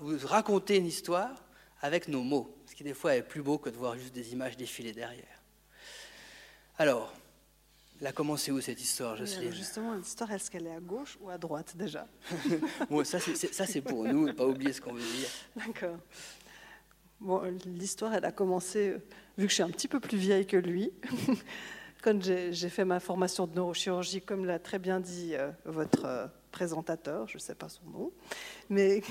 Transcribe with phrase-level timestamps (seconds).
[0.00, 1.30] vous raconter une histoire
[1.80, 4.32] avec nos mots, ce qui des fois est plus beau que de voir juste des
[4.32, 5.42] images défiler derrière.
[6.78, 7.12] Alors,
[8.04, 11.36] a commencé où cette histoire, Jocelyne Justement, l'histoire, est-ce qu'elle est à gauche ou à
[11.36, 12.08] droite déjà
[12.90, 15.28] bon, Ça, c'est pour nous, ne pas oublier ce qu'on veut dire.
[15.56, 15.96] D'accord.
[17.20, 18.96] Bon, l'histoire, elle a commencé,
[19.36, 20.90] vu que je suis un petit peu plus vieille que lui,
[22.02, 26.26] quand j'ai fait ma formation de neurochirurgie, comme l'a très bien dit euh, votre euh,
[26.50, 28.12] présentateur, je ne sais pas son nom,
[28.70, 29.02] mais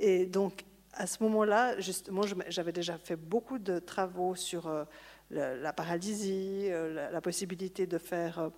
[0.00, 4.84] et donc à ce moment-là, justement, j'avais déjà fait beaucoup de travaux sur euh,
[5.30, 8.48] la, paralysie, euh, la, possibilité de faire, euh,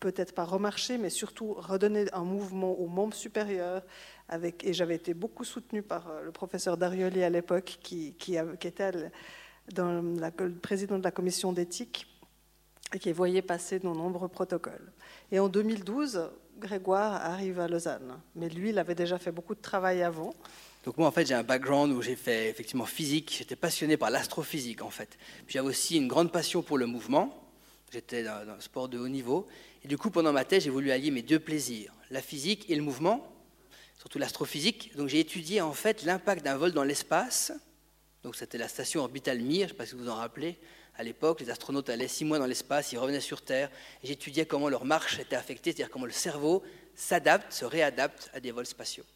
[0.00, 3.82] peut-être pas remarcher, mais surtout redonner un mouvement au membre supérieur.
[4.28, 8.14] Avec, et j'avais été beaucoup soutenue par le professeur Darioli à l'époque, qui,
[8.62, 8.92] était
[9.76, 12.06] le président de la commission d'éthique
[12.94, 14.92] et qui voyait passer de nombreux protocoles.
[15.30, 18.20] Et en 2012, Grégoire arrive à Lausanne.
[18.36, 20.32] Mais lui, il avait déjà fait beaucoup de travail avant.
[20.84, 23.34] Donc moi, en fait, j'ai un background où j'ai fait effectivement physique.
[23.36, 25.18] J'étais passionné par l'astrophysique, en fait.
[25.48, 27.36] J'avais aussi une grande passion pour le mouvement.
[27.92, 29.48] J'étais dans, le sport de haut niveau.
[29.82, 32.76] Et du coup, pendant ma thèse, j'ai voulu allier mes deux plaisirs, la physique et
[32.76, 33.26] le mouvement,
[33.98, 34.96] surtout l'astrophysique.
[34.96, 37.52] Donc j'ai étudié en fait l'impact d'un vol dans l'espace.
[38.22, 40.58] Donc c'était la station orbitale Mir, je ne sais pas si vous en rappelez.
[41.00, 43.70] À l'époque, les astronautes allaient six mois dans l'espace, ils revenaient sur Terre.
[44.04, 46.62] J'étudiais comment leur marche était affectée, c'est-à-dire comment le cerveau
[46.94, 49.06] s'adapte, se réadapte à des vols spatiaux.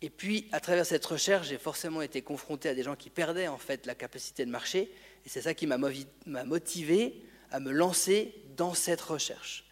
[0.00, 3.48] Et puis, à travers cette recherche, j'ai forcément été confronté à des gens qui perdaient
[3.48, 4.90] en fait la capacité de marcher,
[5.26, 9.66] et c'est ça qui m'a motivé à me lancer dans cette recherche.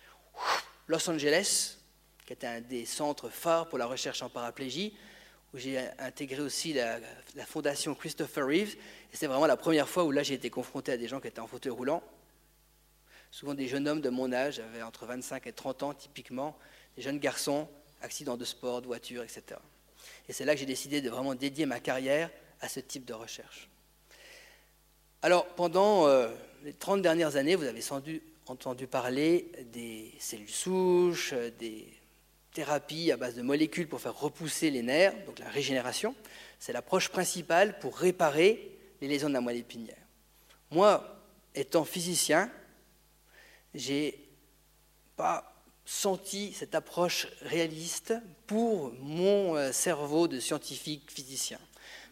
[0.87, 1.79] Los Angeles,
[2.27, 4.93] qui était un des centres phares pour la recherche en paraplégie,
[5.55, 7.01] où j'ai intégré aussi la,
[7.47, 8.77] fondation Christopher Reeves,
[9.13, 11.29] et c'est vraiment la première fois où là j'ai été confronté à des gens qui
[11.29, 12.03] étaient en fauteuil roulant,
[13.31, 16.57] souvent des jeunes hommes de mon âge, j'avais entre 25 et 30 ans typiquement,
[16.97, 17.69] des jeunes garçons,
[18.03, 19.61] accidents de sport, de voiture, etc.
[20.29, 23.15] Et c'est là que j'ai décidé de vraiment dédier ma carrière à ce type de
[23.15, 23.69] recherche.
[25.23, 26.29] Alors, pendant euh,
[26.65, 27.83] les 30 dernières années, vous avez
[28.47, 31.89] entendu parler des cellules souches, des
[32.53, 36.15] thérapies à base de molécules pour faire repousser les nerfs, donc la régénération.
[36.59, 39.97] C'est l'approche principale pour réparer les lésions de la moelle épinière.
[40.71, 41.17] Moi,
[41.55, 42.51] étant physicien,
[43.75, 44.29] j'ai
[45.17, 45.53] pas
[45.85, 48.15] senti cette approche réaliste
[48.47, 51.59] pour mon euh, cerveau de scientifique physicien.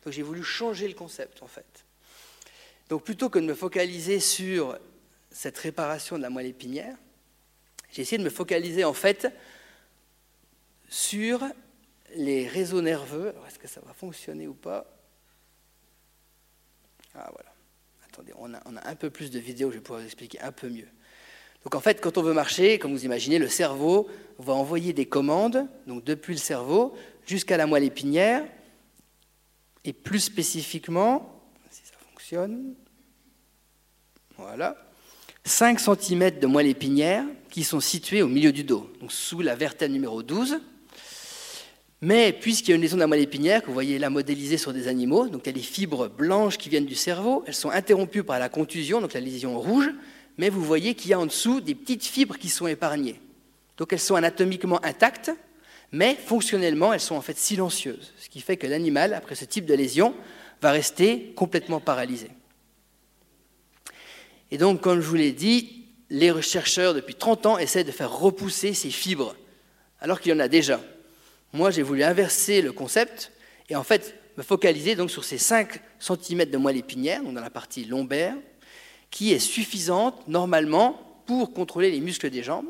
[0.05, 1.85] Donc j'ai voulu changer le concept en fait.
[2.89, 4.79] Donc plutôt que de me focaliser sur
[5.31, 6.97] cette réparation de la moelle épinière,
[7.91, 9.27] j'ai essayé de me focaliser en fait
[10.89, 11.45] sur
[12.15, 13.35] les réseaux nerveux.
[13.49, 14.94] Est-ce que ça va fonctionner ou pas?
[17.15, 17.53] Ah voilà.
[18.09, 20.69] Attendez, on a, un peu plus de vidéos, je vais pouvoir vous expliquer un peu
[20.69, 20.89] mieux.
[21.65, 24.09] Donc en fait, quand on veut marcher, comme vous imaginez, le cerveau
[24.39, 26.95] va envoyer des commandes, donc depuis le cerveau
[27.27, 28.45] jusqu'à la moelle épinière,
[29.85, 32.75] et plus spécifiquement, si ça fonctionne,
[34.37, 34.77] voilà,
[35.45, 39.55] 5 cm de moelle épinière qui sont situés au milieu du dos, donc sous la
[39.55, 40.61] vertèbre numéro 12.
[42.05, 44.59] Mais puisqu'il y a une lésion de la moelle épinière, que vous voyez là modélisée
[44.59, 47.55] sur des animaux, donc il y a des fibres blanches qui viennent du cerveau, elles
[47.55, 49.91] sont interrompues par la contusion, donc la lésion rouge,
[50.37, 53.19] mais vous voyez qu'il y a en dessous des petites fibres qui sont épargnées.
[53.79, 55.31] Donc elles sont anatomiquement intactes,
[55.93, 59.65] mais fonctionnellement, elles sont en fait silencieuses, ce qui fait que l'animal, après ce type
[59.65, 60.15] de lésion,
[60.61, 62.29] va rester complètement paralysé.
[64.51, 68.15] Et donc, comme je vous l'ai dit, les chercheurs, depuis 30 ans, essaient de faire
[68.15, 69.35] repousser ces fibres,
[70.01, 70.83] alors qu'il y en a déjà.
[71.55, 73.31] Moi, j'ai voulu inverser le concept
[73.69, 77.41] et en fait me focaliser donc sur ces 5 cm de moelle épinière, donc dans
[77.41, 78.35] la partie lombaire,
[79.09, 82.67] qui est suffisante normalement pour contrôler les muscles des jambes,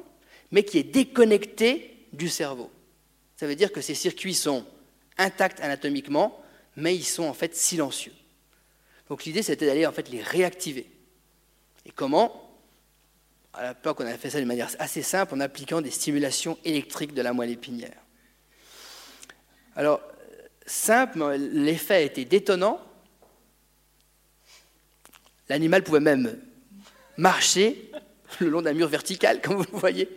[0.51, 2.71] mais qui est déconnectée du cerveau.
[3.37, 4.67] Ça veut dire que ces circuits sont
[5.17, 6.39] intacts anatomiquement,
[6.77, 8.13] mais ils sont en fait silencieux.
[9.09, 10.87] Donc l'idée c'était d'aller en fait les réactiver.
[11.87, 12.51] Et comment?
[13.55, 17.15] À l'époque, on avait fait ça d'une manière assez simple en appliquant des stimulations électriques
[17.15, 18.04] de la moelle épinière.
[19.77, 20.01] Alors,
[20.67, 22.81] simple, l'effet été détonnant,
[25.49, 26.39] L'animal pouvait même
[27.17, 27.91] marcher
[28.41, 30.09] le long d'un mur vertical, comme vous le voyez.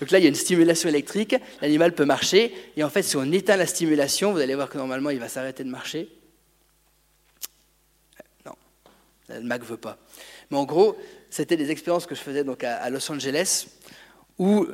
[0.00, 3.16] Donc là, il y a une stimulation électrique, l'animal peut marcher, et en fait, si
[3.16, 6.08] on éteint la stimulation, vous allez voir que normalement, il va s'arrêter de marcher.
[8.44, 8.52] Non,
[9.28, 9.98] le Mac veut pas.
[10.50, 10.96] Mais en gros,
[11.30, 13.66] c'était des expériences que je faisais donc à Los Angeles,
[14.38, 14.66] où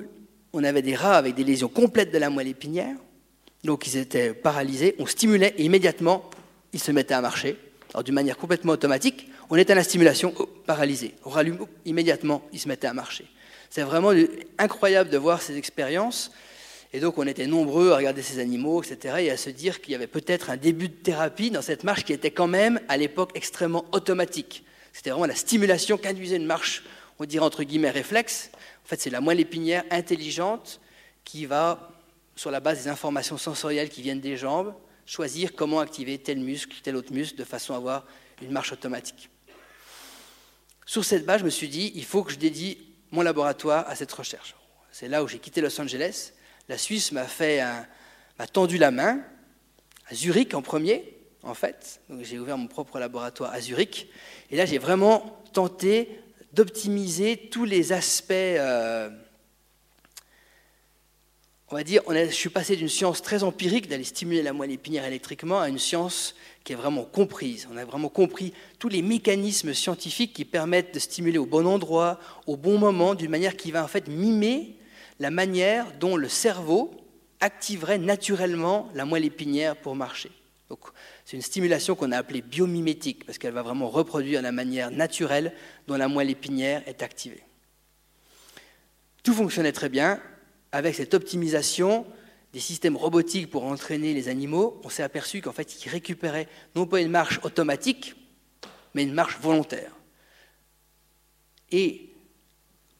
[0.53, 2.97] on avait des rats avec des lésions complètes de la moelle épinière,
[3.65, 6.29] donc ils étaient paralysés, on stimulait et immédiatement,
[6.73, 7.57] ils se mettaient à marcher,
[7.93, 11.15] alors d'une manière complètement automatique, on éteint la stimulation, oh, paralysé.
[11.25, 13.27] On rallume, immédiatement, il se mettait à marcher.
[13.69, 14.13] C'est vraiment
[14.59, 16.33] incroyable de voir ces expériences.
[16.95, 19.93] Et donc on était nombreux à regarder ces animaux, etc., et à se dire qu'il
[19.93, 22.97] y avait peut-être un début de thérapie dans cette marche qui était quand même, à
[22.97, 24.65] l'époque, extrêmement automatique.
[24.93, 26.83] C'était vraiment la stimulation qu'induisait une marche,
[27.19, 28.51] on dirait entre guillemets réflexe.
[28.85, 30.81] En fait, c'est la moelle épinière intelligente
[31.25, 31.92] qui va,
[32.37, 34.75] sur la base des informations sensorielles qui viennent des jambes,
[35.07, 38.07] choisir comment activer tel muscle, tel autre muscle, de façon à avoir
[38.41, 39.29] une marche automatique.
[40.87, 42.79] Sur cette base, je me suis dit, il faut que je dédie
[43.11, 44.55] mon laboratoire à cette recherche.
[44.91, 46.33] C'est là où j'ai quitté Los Angeles.
[46.69, 47.63] La Suisse m'a fait
[48.39, 49.21] m'a tendu la main
[50.07, 52.01] à Zurich en premier, en fait.
[52.09, 54.09] Donc j'ai ouvert mon propre laboratoire à Zurich.
[54.51, 56.21] Et là, j'ai vraiment tenté
[56.53, 58.33] d'optimiser tous les aspects.
[58.33, 59.11] Euh,
[61.73, 65.07] on va dire, je suis passé d'une science très empirique, d'aller stimuler la moelle épinière
[65.07, 66.35] électriquement, à une science
[66.65, 67.67] qui est vraiment comprise.
[67.73, 72.21] On a vraiment compris tous les mécanismes scientifiques qui permettent de stimuler au bon endroit,
[72.47, 74.77] au bon moment, d'une manière qui va en fait mimer
[75.19, 76.91] la manière dont le cerveau
[77.41, 80.31] activerait naturellement la moelle épinière pour marcher.
[81.25, 85.55] c'est une stimulation qu'on a appelée biomimétique, parce qu'elle va vraiment reproduire la manière naturelle
[85.89, 87.43] dont la moelle épinière est activée.
[89.23, 90.21] Tout fonctionnait très bien.
[90.73, 92.07] Avec cette optimisation,
[92.53, 96.87] des systèmes robotiques pour entraîner les animaux, on s'est aperçu qu'en fait, ils récupéraient non
[96.87, 98.15] pas une marche automatique,
[98.95, 99.93] mais une marche volontaire.
[101.71, 102.11] Et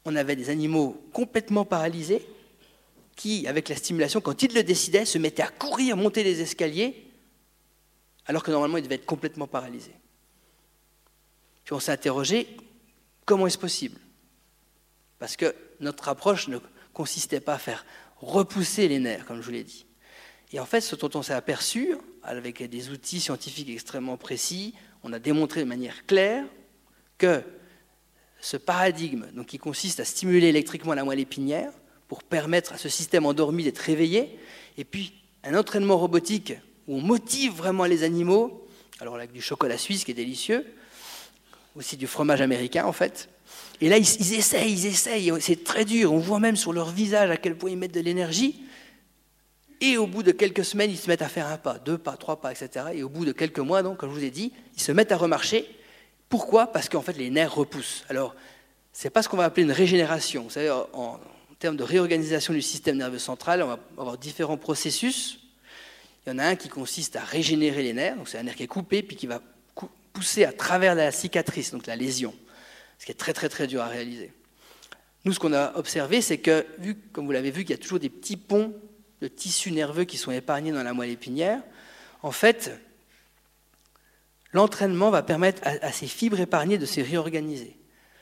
[0.05, 2.25] on avait des animaux complètement paralysés
[3.15, 7.05] qui, avec la stimulation, quand ils le décidaient, se mettaient à courir, monter les escaliers,
[8.25, 9.95] alors que normalement ils devaient être complètement paralysés.
[11.63, 12.57] Puis on s'est interrogé,
[13.25, 13.99] comment est-ce possible?
[15.19, 16.57] Parce que notre approche ne
[16.93, 17.85] consistait pas à faire
[18.21, 19.85] repousser les nerfs, comme je vous l'ai dit.
[20.51, 24.73] Et en fait, ce dont on s'est aperçu, avec des outils scientifiques extrêmement précis,
[25.03, 26.45] on a démontré de manière claire
[27.17, 27.41] que
[28.39, 31.71] ce paradigme, donc qui consiste à stimuler électriquement la moelle épinière
[32.07, 34.37] pour permettre à ce système endormi d'être réveillé,
[34.77, 35.13] et puis
[35.43, 36.53] un entraînement robotique
[36.87, 38.67] où on motive vraiment les animaux,
[38.99, 40.65] alors avec du chocolat suisse qui est délicieux,
[41.75, 43.29] aussi du fromage américain en fait,
[43.83, 46.13] et là, ils, essayent, ils essayent, c'est très dur.
[46.13, 48.63] On voit même sur leur visage à quel point ils mettent de l'énergie.
[49.81, 52.15] Et au bout de quelques semaines, ils se mettent à faire un pas, deux pas,
[52.15, 52.85] trois pas, etc.
[52.93, 55.11] Et au bout de quelques mois, donc, comme je vous ai dit, ils se mettent
[55.11, 55.67] à remarcher.
[56.29, 56.67] Pourquoi?
[56.67, 58.05] Parce qu'en fait, les nerfs repoussent.
[58.07, 58.35] Alors,
[58.93, 60.43] ce n'est pas ce qu'on va appeler une régénération.
[60.43, 61.19] Vous savez, en
[61.59, 65.39] termes de réorganisation du système nerveux central, on va avoir différents processus.
[66.25, 68.55] Il y en a un qui consiste à régénérer les nerfs, donc c'est un nerf
[68.55, 69.41] qui est coupé, puis qui va
[70.13, 72.33] pousser à travers la cicatrice, donc la lésion
[72.99, 74.31] ce qui est très très très dur à réaliser.
[75.25, 77.81] Nous, ce qu'on a observé, c'est que, vu, comme vous l'avez vu, qu'il y a
[77.81, 78.73] toujours des petits ponts
[79.21, 81.61] de tissus nerveux qui sont épargnés dans la moelle épinière,
[82.23, 82.77] en fait,
[84.51, 87.77] l'entraînement va permettre à, ces fibres épargnées de se réorganiser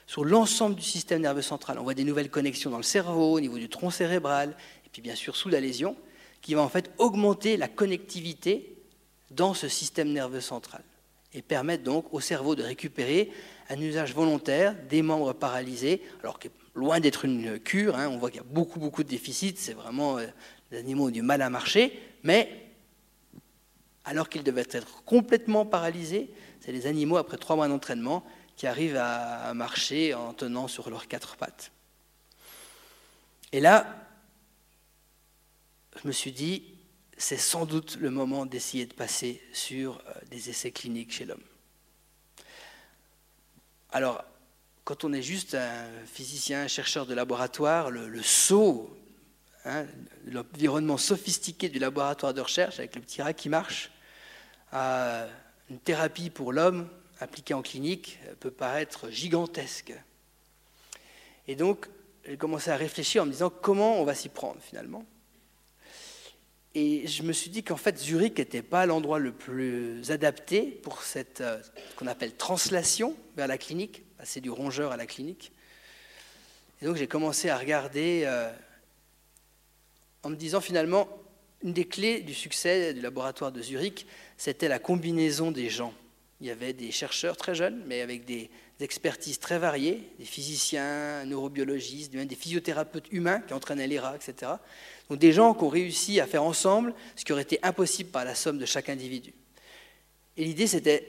[0.05, 1.79] sur l'ensemble du système nerveux central.
[1.79, 5.01] On voit des nouvelles connexions dans le cerveau, au niveau du tronc cérébral, et puis
[5.01, 5.95] bien sûr sous la lésion,
[6.41, 8.77] qui va en fait augmenter la connectivité
[9.31, 10.83] dans ce système nerveux central
[11.33, 13.31] et permettre donc au cerveau de récupérer
[13.69, 18.29] un usage volontaire des membres paralysés, alors que loin d'être une cure, hein, on voit
[18.29, 20.27] qu'il y a beaucoup, beaucoup de déficits, c'est vraiment, euh,
[20.71, 22.67] les animaux ont du mal à marcher, mais
[24.03, 26.29] alors qu'ils devaient être complètement paralysés,
[26.59, 28.23] c'est les animaux, après trois mois d'entraînement,
[28.57, 31.71] qui arrivent à marcher en tenant sur leurs quatre pattes.
[33.51, 34.01] Et là,
[36.01, 36.63] je me suis dit,
[37.21, 41.43] c'est sans doute le moment d'essayer de passer sur euh, des essais cliniques chez l'homme.
[43.91, 44.23] Alors,
[44.85, 48.97] quand on est juste un physicien, un chercheur de laboratoire, le, saut,
[49.65, 49.85] hein,
[50.25, 53.91] l'environnement sophistiqué du laboratoire de recherche avec le petit rat qui marche,
[54.73, 59.93] une thérapie pour l'homme appliquée en clinique peut paraître gigantesque.
[61.47, 61.87] Et donc,
[62.25, 65.05] j'ai commencé à réfléchir en me disant comment on va s'y prendre finalement.
[66.73, 71.03] Et je me suis dit qu'en fait, Zurich n'était pas l'endroit le plus adapté pour
[71.03, 71.59] cette euh,
[71.97, 75.51] qu'on appelle translation vers la clinique, passer du rongeur à la clinique.
[76.81, 78.49] Et donc j'ai commencé à regarder euh,
[80.23, 81.09] en me disant finalement,
[81.63, 85.93] une des clés du succès du laboratoire de Zurich, c'était la combinaison des gens.
[86.41, 91.23] Il y avait des chercheurs très jeunes, mais avec des expertises très variées, des physiciens,
[91.25, 94.53] neurobiologistes, des physiothérapeutes humains qui entraînaient les rats, etc.
[95.07, 98.25] Donc des gens qui ont réussi à faire ensemble ce qui aurait été impossible par
[98.25, 99.33] la somme de chaque individu.
[100.35, 101.07] Et l'idée, c'était,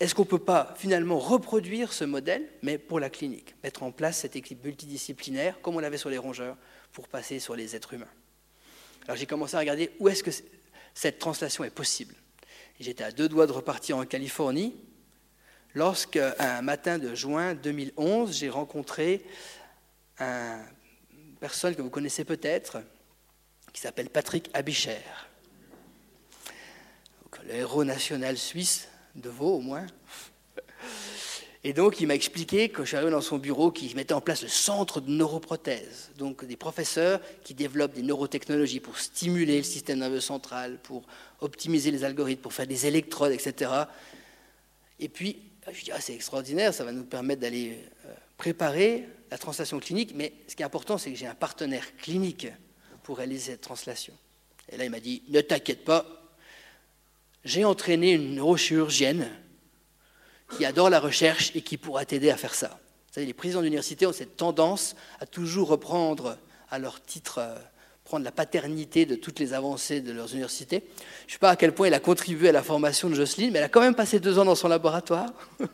[0.00, 3.90] est-ce qu'on ne peut pas finalement reproduire ce modèle, mais pour la clinique, mettre en
[3.90, 6.58] place cette équipe multidisciplinaire, comme on l'avait sur les rongeurs,
[6.92, 8.12] pour passer sur les êtres humains.
[9.06, 10.30] Alors j'ai commencé à regarder où est-ce que
[10.92, 12.14] cette translation est possible.
[12.80, 14.74] J'étais à deux doigts de repartir en Californie,
[15.74, 19.24] lorsque, un matin de juin 2011, j'ai rencontré
[20.20, 22.82] une personne que vous connaissez peut-être,
[23.72, 24.98] qui s'appelle Patrick Abicher.
[27.46, 29.86] Le héros national suisse, de Vaud au moins.
[31.66, 34.20] Et donc, il m'a expliqué, quand je suis arrivé dans son bureau, qu'il mettait en
[34.20, 36.10] place le centre de neuroprothèse.
[36.18, 41.04] Donc, des professeurs qui développent des neurotechnologies pour stimuler le système nerveux central, pour
[41.44, 43.70] optimiser les algorithmes, pour faire des électrodes, etc.
[44.98, 49.38] Et puis, je dis, ah, c'est extraordinaire, ça va nous permettre d'aller euh, préparer la
[49.38, 50.12] translation clinique.
[50.14, 52.48] Mais ce qui est important, c'est que j'ai un partenaire clinique
[53.02, 54.14] pour réaliser cette translation.
[54.70, 56.06] Et là, il m'a dit, ne t'inquiète pas,
[57.44, 59.28] j'ai entraîné une neurochirurgienne
[60.56, 62.68] qui adore la recherche et qui pourra t'aider à faire ça.
[62.68, 66.38] Vous savez, les présidents d'université ont cette tendance à toujours reprendre
[66.70, 67.56] à leur titre, euh,
[68.04, 70.82] prendre la paternité de toutes les avancées de leurs universités.
[71.26, 73.50] Je ne sais pas à quel point elle a contribué à la formation de Jocelyne,
[73.50, 75.32] mais elle a quand même passé deux ans dans son laboratoire.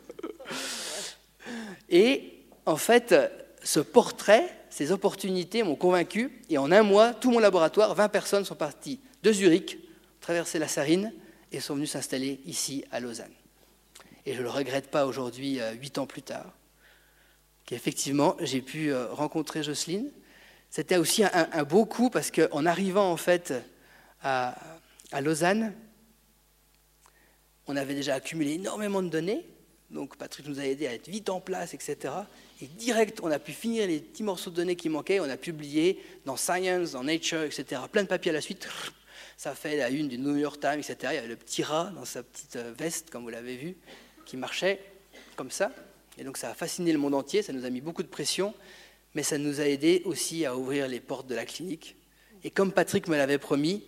[1.91, 2.35] et
[2.67, 3.15] en fait,
[3.63, 6.41] ce portrait, ces opportunités m'ont convaincu.
[6.49, 9.79] Et en un mois, tout mon laboratoire, 20 personnes sont parties de Zurich,
[10.21, 11.13] traverser la Sarine
[11.53, 13.33] et sont venus s'installer ici à Lausanne.
[14.27, 16.53] Et je ne le regrette pas aujourd'hui, euh, huit ans plus tard,
[17.67, 20.11] qu'effectivement j'ai pu euh, rencontrer Jocelyne.
[20.71, 23.53] C'était aussi un, beau coup parce qu'en arrivant en fait
[24.23, 24.55] à,
[25.21, 25.75] Lausanne,
[27.67, 29.45] on avait déjà accumulé énormément de données.
[29.91, 32.15] Donc Patrick nous a aidé à être vite en place, etc.
[32.63, 35.19] Et direct, on a pu finir les petits morceaux de données qui manquaient.
[35.19, 37.83] On a publié dans Science, dans Nature, etc.
[37.91, 38.69] Plein de papiers à la suite.
[39.37, 40.97] Ça fait la une du New York Times, etc.
[41.11, 43.77] Il y avait le petit rat dans sa petite euh, veste, comme vous l'avez vu
[44.31, 44.79] qui marchait
[45.35, 45.73] comme ça.
[46.17, 48.55] Et donc ça a fasciné le monde entier, ça nous a mis beaucoup de pression,
[49.15, 51.97] mais ça nous a aidé aussi à ouvrir les portes de la clinique.
[52.45, 53.85] Et comme Patrick me l'avait promis,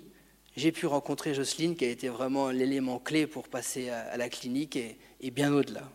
[0.56, 4.76] j'ai pu rencontrer Jocelyne, qui a été vraiment l'élément clé pour passer à, la clinique
[4.76, 5.88] et, bien au-delà.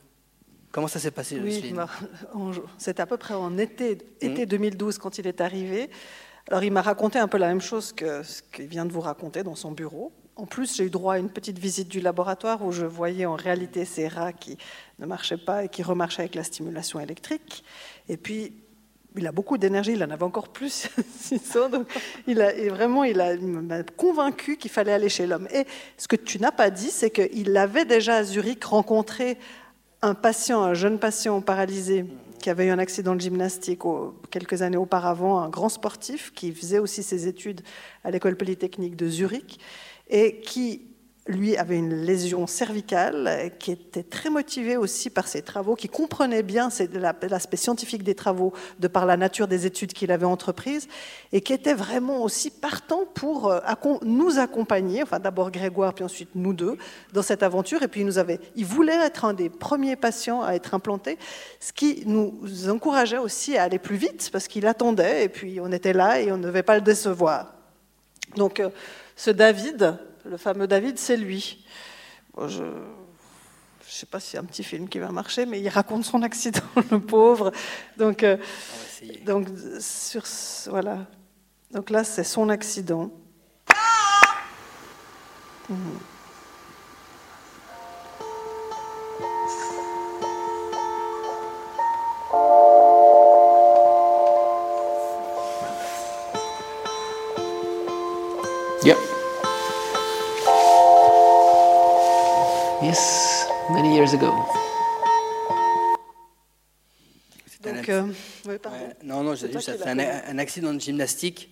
[0.72, 1.90] Comment ça s'est passé, Jocelyne bah,
[2.78, 5.00] C'était à peu près en été, été 2012 mmh.
[5.00, 5.90] quand il est arrivé.
[6.50, 9.02] Alors il m'a raconté un peu la même chose que ce qu'il vient de vous
[9.02, 10.14] raconter dans son bureau.
[10.38, 13.36] En plus, j'ai eu droit à une petite visite du laboratoire où je voyais en
[13.36, 14.58] réalité ces rats qui
[15.00, 17.64] ne marchaient pas et qui remarchaient avec la stimulation électrique.
[18.08, 18.54] Et puis,
[19.18, 20.90] il a beaucoup d'énergie, il en avait encore plus.
[22.28, 23.22] il a, vraiment, il
[23.96, 25.48] convaincu qu'il fallait aller chez l'homme.
[25.54, 25.66] Et
[25.98, 29.38] ce que tu n'as pas dit, c'est qu'il avait déjà à Zurich rencontré
[30.02, 32.06] un patient, un jeune patient paralysé
[32.40, 33.82] qui avait eu un accident de gymnastique
[34.30, 37.62] quelques années auparavant, un grand sportif qui faisait aussi ses études
[38.04, 39.60] à l'école polytechnique de Zurich
[40.10, 40.84] et qui
[41.28, 46.44] lui avait une lésion cervicale, qui était très motivé aussi par ses travaux, qui comprenait
[46.44, 46.70] bien
[47.30, 50.88] l'aspect scientifique des travaux de par la nature des études qu'il avait entreprises,
[51.32, 53.60] et qui était vraiment aussi partant pour euh,
[54.04, 56.78] nous accompagner, enfin d'abord Grégoire, puis ensuite nous deux,
[57.14, 57.84] dans cette aventure.
[57.84, 61.18] Et puis il, nous avait, il voulait être un des premiers patients à être implanté,
[61.60, 62.34] ce qui nous
[62.70, 66.32] encourageait aussi à aller plus vite, parce qu'il attendait, et puis on était là et
[66.32, 67.54] on ne devait pas le décevoir.
[68.36, 68.70] Donc, euh,
[69.16, 69.98] ce David,
[70.30, 71.66] le fameux David, c'est lui.
[72.38, 72.70] je ne
[73.88, 76.62] sais pas si c'est un petit film qui va marcher, mais il raconte son accident,
[76.92, 77.52] le pauvre.
[77.98, 78.38] Donc, euh,
[79.26, 79.48] donc,
[79.80, 80.24] sur,
[80.70, 81.06] voilà.
[81.72, 83.12] donc là, c'est son accident.
[85.70, 85.76] Mmh.
[103.70, 104.32] Many years ago.
[107.62, 108.04] Donc, euh,
[109.04, 111.50] non, non, j'ai ça fait un, accident de gymnastique.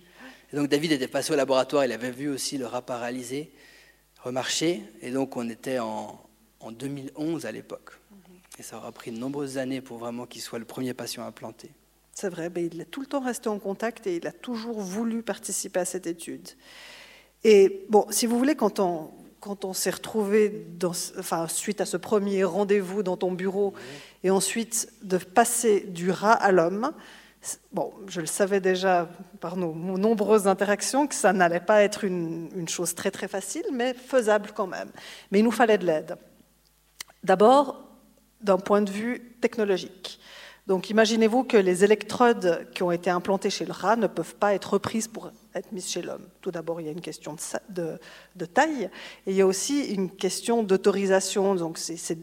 [0.52, 3.52] Et donc David était passé au laboratoire, il avait vu aussi le rat paralysé
[4.22, 4.82] remarcher.
[5.02, 6.20] Et donc on était en,
[6.60, 7.92] en 2011 à l'époque.
[8.58, 11.70] Et ça aura pris de nombreuses années pour vraiment qu'il soit le premier patient implanté.
[12.12, 14.80] C'est vrai, mais il a tout le temps resté en contact et il a toujours
[14.80, 16.48] voulu participer à cette étude.
[17.44, 20.66] Et bon, si vous voulez, quand on, quand on s'est retrouvé
[21.18, 23.74] enfin, suite à ce premier rendez-vous dans ton bureau,
[24.24, 26.92] et ensuite de passer du rat à l'homme,
[27.72, 29.08] bon, je le savais déjà
[29.40, 33.64] par nos, nombreuses interactions que ça n'allait pas être une, une, chose très très facile,
[33.72, 34.90] mais faisable quand même.
[35.30, 36.16] Mais il nous fallait de l'aide.
[37.22, 37.86] D'abord,
[38.40, 40.20] d'un point de vue technologique.
[40.66, 44.52] Donc imaginez-vous que les électrodes qui ont été implantées chez le rat ne peuvent pas
[44.52, 46.26] être reprises pour être mises chez l'homme.
[46.40, 47.36] Tout d'abord, il y a une question
[47.68, 47.98] de,
[48.46, 48.90] taille
[49.26, 51.54] et il y a aussi une question d'autorisation.
[51.54, 51.78] Donc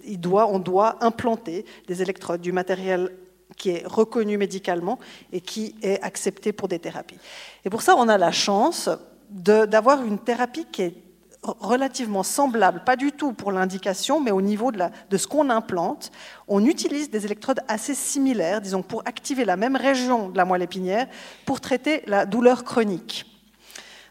[0.06, 3.16] il doit, on doit implanter des électrodes, du matériel
[3.56, 5.00] qui est reconnu médicalement
[5.32, 7.20] et qui est accepté pour des thérapies.
[7.64, 8.90] Et pour ça, on a la chance
[9.30, 11.03] d'avoir une thérapie qui est
[11.44, 15.50] relativement semblable, pas du tout pour l'indication, mais au niveau de, la, de ce qu'on
[15.50, 16.12] implante,
[16.48, 20.62] on utilise des électrodes assez similaires, disons, pour activer la même région de la moelle
[20.62, 21.08] épinière,
[21.46, 23.26] pour traiter la douleur chronique.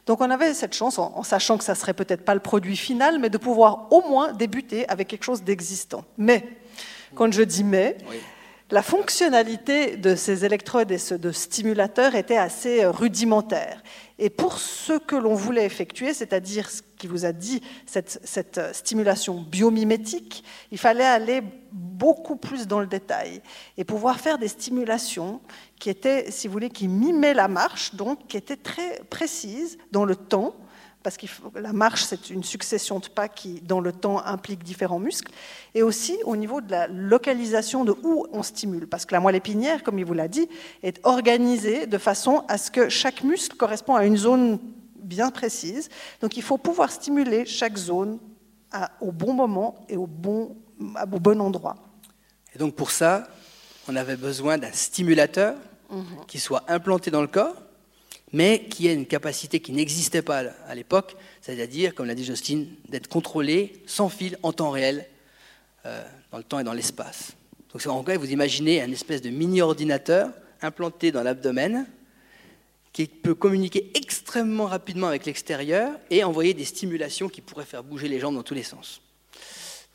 [0.07, 3.19] Donc on avait cette chance, en, sachant que ça serait peut-être pas le produit final,
[3.19, 6.05] mais de pouvoir au moins débuter avec quelque chose d'existant.
[6.19, 6.45] Mais,
[7.15, 7.97] quand je dis mais,
[8.71, 13.83] la fonctionnalité de ces électrodes et de stimulateurs était assez rudimentaire.
[14.19, 19.41] Et pour ce que l'on voulait effectuer, c'est-à-dire ce qui vous a dit, cette, stimulation
[19.41, 21.43] biomimétique, il fallait aller
[21.73, 23.43] beaucoup plus dans le détail
[23.77, 25.41] et pouvoir faire des stimulations
[25.79, 30.05] qui étaient, si vous voulez, qui mimaient la marche, donc qui étaient très précises dans
[30.05, 30.55] le temps,
[31.03, 34.99] parce que la marche, c'est une succession de pas qui, dans le temps, implique différents
[34.99, 35.33] muscles,
[35.75, 39.37] et aussi au niveau de la localisation de où on stimule, parce que la moelle
[39.37, 40.49] épinière, comme il vous l'a dit,
[40.83, 44.59] est organisée de façon à ce que chaque muscle correspond à une zone
[44.97, 45.89] bien précise.
[46.21, 48.19] Donc il faut pouvoir stimuler chaque zone
[49.01, 51.77] au bon moment et au bon, au bon endroit.
[52.55, 53.29] Et donc pour ça,
[53.89, 55.57] on avait besoin d'un stimulateur
[55.91, 56.05] mhm.
[56.27, 57.57] qui soit implanté dans le corps
[58.33, 62.69] mais qui a une capacité qui n'existait pas à l'époque, c'est-à-dire, comme l'a dit Justine,
[62.89, 65.07] d'être contrôlé sans fil en temps réel,
[65.85, 67.33] euh, dans le temps et dans l'espace.
[67.73, 70.31] Donc en cas, vous imaginez un espèce de mini-ordinateur
[70.63, 71.87] implanté dans l'abdomen,
[72.93, 78.09] qui peut communiquer extrêmement rapidement avec l'extérieur et envoyer des stimulations qui pourraient faire bouger
[78.09, 79.01] les jambes dans tous les sens.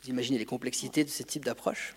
[0.02, 1.94] Vous imaginez les complexités de ce type d'approche?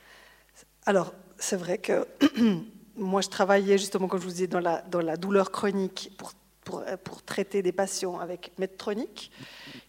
[0.86, 2.08] Alors, c'est vrai que
[2.98, 6.34] moi, je travaillais justement, comme je vous disais, dans la, dans la douleur chronique pour,
[6.64, 9.32] pour, pour, traiter des patients avec Medtronic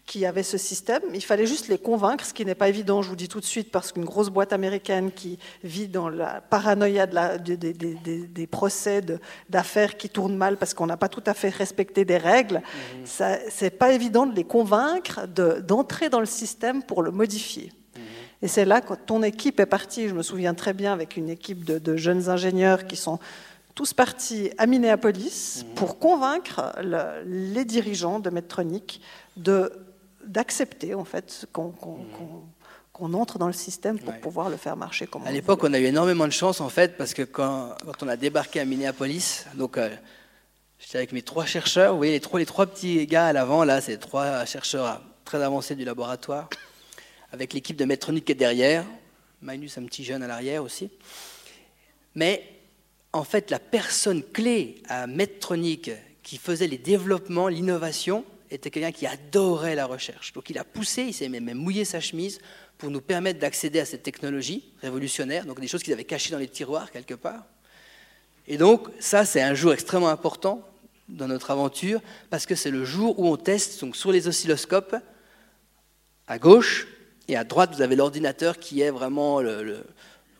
[0.05, 1.01] qui avaient ce système.
[1.13, 3.45] Il fallait juste les convaincre, ce qui n'est pas évident, je vous dis tout de
[3.45, 9.01] suite, parce qu'une grosse boîte américaine qui vit dans la paranoïa de la, des, procès
[9.49, 13.05] d'affaires qui tournent mal parce qu'on n'a pas tout à fait respecté des règles, mmh.
[13.05, 17.71] ce n'est pas évident de les convaincre d'entrer dans le système pour le modifier.
[18.43, 21.29] Et c'est là que ton équipe est partie, je me souviens très bien, avec une
[21.29, 23.17] équipe de, jeunes ingénieurs qui sont
[23.73, 25.73] tous partis à Minneapolis mhm.
[25.75, 26.75] pour convaincre
[27.25, 29.01] les dirigeants de Medtronic
[29.37, 31.71] d'accepter en fait mhm.
[32.91, 35.79] qu'on entre dans le système pour pouvoir le faire marcher comme À l'époque, on a
[35.79, 39.45] eu énormément de chance en fait parce que quand, quand on a débarqué à Minneapolis,
[39.55, 39.89] donc euh,
[40.79, 43.63] j'étais avec mes trois chercheurs, vous voyez les trois, les trois petits gars à l'avant
[43.63, 46.49] là, c'est trois chercheurs très avancés du laboratoire
[47.33, 48.85] avec l'équipe de Medtronic qui est derrière.
[49.41, 50.91] Magnus, un petit jeune à l'arrière aussi.
[52.13, 52.47] Mais
[53.11, 55.89] en fait, la personne clé à Medtronic
[56.21, 60.31] qui faisait les développements, l'innovation, était quelqu'un qui adorait la recherche.
[60.33, 62.39] Donc il a poussé, il s'est même mouillé sa chemise
[62.77, 66.37] pour nous permettre d'accéder à cette technologie révolutionnaire, donc des choses qu'ils avaient cachées dans
[66.37, 67.45] les tiroirs quelque part.
[68.47, 70.69] Et donc ça, c'est un jour extrêmement important
[71.09, 74.95] dans notre aventure, parce que c'est le jour où on teste donc, sur les oscilloscopes,
[76.27, 76.87] à gauche,
[77.27, 79.85] et à droite, vous avez l'ordinateur qui est vraiment le,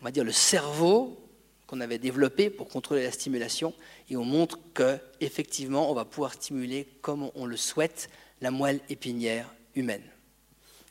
[0.02, 1.20] on va dire le cerveau
[1.68, 3.74] qu'on avait développé pour contrôler la stimulation.
[4.10, 8.10] Et on montre qu'effectivement, on va pouvoir stimuler comme on le souhaite
[8.42, 10.04] la moelle épinière humaine.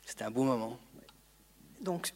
[0.05, 0.79] C'était un beau moment.
[1.81, 2.13] Donc,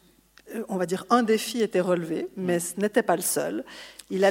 [0.68, 3.64] on va dire un défi était relevé, mais ce n'était pas le seul.
[4.10, 4.22] Il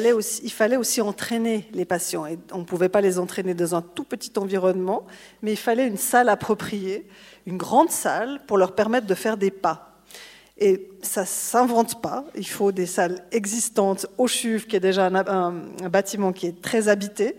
[0.51, 2.25] fallait aussi entraîner les patients.
[2.25, 5.05] Et on ne pouvait pas les entraîner dans un tout petit environnement,
[5.41, 7.05] mais il fallait une salle appropriée
[7.47, 10.01] une grande salle pour leur permettre de faire des pas.
[10.59, 12.25] Et ça ne s'invente pas.
[12.35, 15.51] Il faut des salles existantes au CHUV, qui est déjà un,
[15.89, 17.37] bâtiment qui est très habité.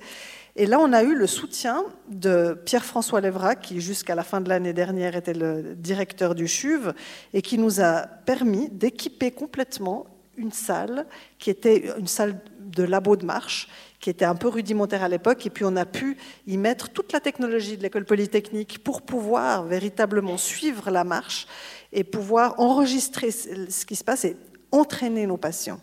[0.59, 4.49] Et là, on a eu le soutien de Pierre-François Lévra, qui jusqu'à la fin de
[4.49, 6.90] l'année dernière était le directeur du CHUV,
[7.33, 11.07] et qui nous a permis d'équiper complètement une salle
[11.38, 13.68] qui était une salle de labo de marche
[14.01, 16.16] qui était un peu rudimentaire à l'époque, et puis on a pu
[16.47, 21.47] y mettre toute la technologie de l'école polytechnique pour pouvoir véritablement suivre la marche
[21.92, 24.37] et pouvoir enregistrer ce qui se passe et
[24.73, 25.81] entraîner nos patients.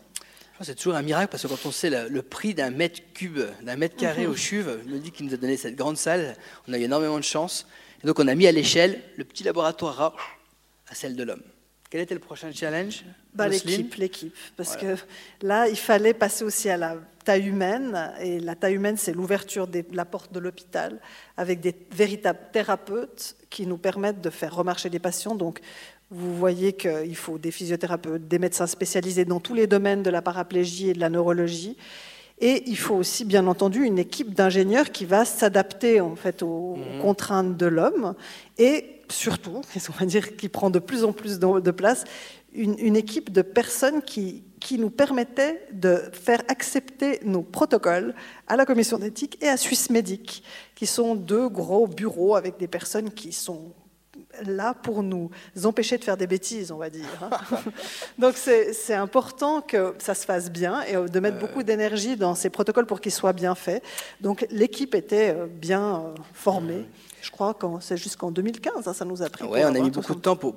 [0.61, 3.75] C'est toujours un miracle parce que quand on sait le, prix d'un mètre cube, d'un
[3.75, 4.31] mètre carré mhm.
[4.31, 6.35] au CHUV, je me dis qu'il nous a donné cette grande salle,
[6.67, 7.67] on a eu énormément de chance.
[8.03, 10.15] Et donc on a mis à l'échelle le petit laboratoire
[10.87, 11.43] à celle de l'homme.
[11.89, 14.35] Quel était le prochain challenge bah, L'équipe, l'équipe.
[14.57, 14.95] Parce que
[15.41, 18.11] là, il fallait passer aussi à la taille humaine.
[18.19, 20.99] Et la taille humaine, c'est l'ouverture de la porte de l'hôpital
[21.37, 25.35] avec des véritables thérapeutes qui nous permettent de faire remarcher des patients.
[25.35, 25.61] Donc,
[26.15, 30.21] vous voyez qu'il faut des physiothérapeutes, des médecins spécialisés dans tous les domaines de la
[30.21, 31.75] paraplégie et de la neurologie.
[32.39, 36.75] Et il faut aussi, bien entendu, une équipe d'ingénieurs qui va s'adapter en fait aux
[36.75, 37.01] mhm.
[37.01, 38.15] contraintes de l'homme
[38.57, 42.05] et surtout, on va dire, qui prend de plus en plus de place,
[42.53, 48.15] une, équipe de personnes qui, qui nous permettait de faire accepter nos protocoles
[48.47, 50.41] à la commission d'éthique et à Swissmedic,
[50.73, 53.73] qui sont deux gros bureaux avec des personnes qui sont
[54.45, 55.29] là pour nous
[55.63, 57.05] empêcher de faire des bêtises, on va dire.
[57.21, 57.57] Hein.
[58.19, 62.49] Donc c'est important que ça se fasse bien et de mettre beaucoup d'énergie dans ces
[62.49, 63.83] protocoles pour qu'ils soient bien faits.
[64.21, 66.85] Donc l'équipe était euh, bien euh, formée.
[67.21, 69.45] je crois que c'est jusqu'en 2015, hein, ça nous a pris.
[69.45, 70.55] Oui, on a mis beaucoup de temps pour,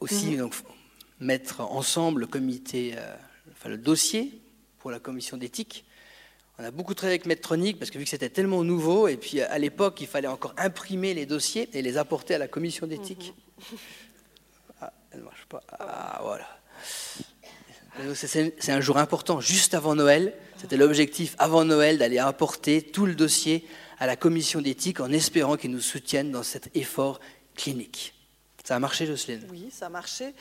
[0.00, 0.38] aussi mhm.
[0.38, 0.54] donc,
[1.20, 3.14] mettre ensemble le comité, euh,
[3.52, 4.40] enfin le dossier
[4.78, 5.84] pour la commission d'éthique.
[6.58, 9.40] On a beaucoup travaillé avec Medtronic parce que vu que c'était tellement nouveau, et puis
[9.40, 13.34] à l'époque, il fallait encore imprimer les dossiers et les apporter à la commission d'éthique.
[13.72, 13.78] Mhm.
[14.80, 15.62] Ah, elle ne marche pas.
[15.78, 16.46] Ah, voilà.
[18.14, 20.34] C'est un jour important, juste avant Noël.
[20.60, 23.64] C'était l'objectif avant Noël d'aller apporter tout le dossier
[23.98, 27.20] à la commission d'éthique en espérant qu'ils nous soutiennent dans cet effort
[27.54, 28.14] clinique.
[28.64, 29.46] Ça a marché, Jocelyne?
[29.50, 30.34] Oui, ça a marché.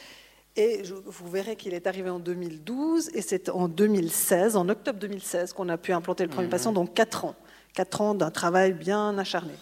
[0.56, 5.54] Et vous verrez qu'il est arrivé en 2012 et c'est en 2016, en octobre 2016,
[5.54, 6.52] qu'on a pu implanter le premier mhm.
[6.52, 7.36] patient, donc 4 ans.
[7.74, 9.54] 4 ans d'un travail bien acharné.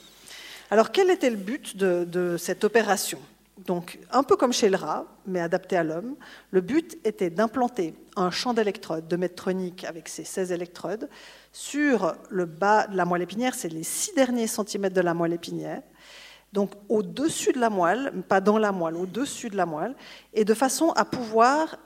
[0.69, 3.19] Alors quel était le but de, cette opération?
[3.65, 6.15] Donc, un peu comme chez le rat, mais adapté à l'homme,
[6.49, 11.09] le but était d'implanter un champ d'électrodes de Medtronic avec ses 16 électrodes
[11.51, 15.33] sur le bas de la moelle épinière, c'est les 6 derniers centimètres de la moelle
[15.33, 15.83] épinière,
[16.53, 19.95] donc au-dessus de la moelle, pas dans la moelle, au-dessus de la moelle,
[20.33, 21.77] et de façon à pouvoir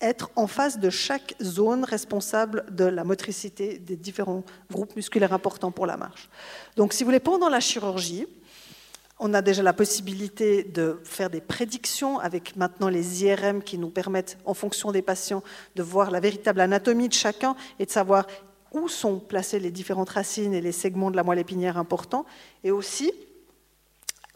[0.00, 5.70] être en face de chaque zone responsable de la motricité des différents groupes musculaires importants
[5.70, 6.30] pour la marche.
[6.76, 8.26] Donc si vous voulez, pendant la chirurgie,
[9.18, 13.90] on a déjà la possibilité de faire des prédictions avec maintenant les IRM qui nous
[13.90, 15.42] permettent, en fonction des patients,
[15.76, 18.26] de voir la véritable anatomie de chacun et de savoir
[18.72, 22.24] où sont placées les différentes racines et les segments de la moelle épinière importants.
[22.64, 23.12] Et aussi,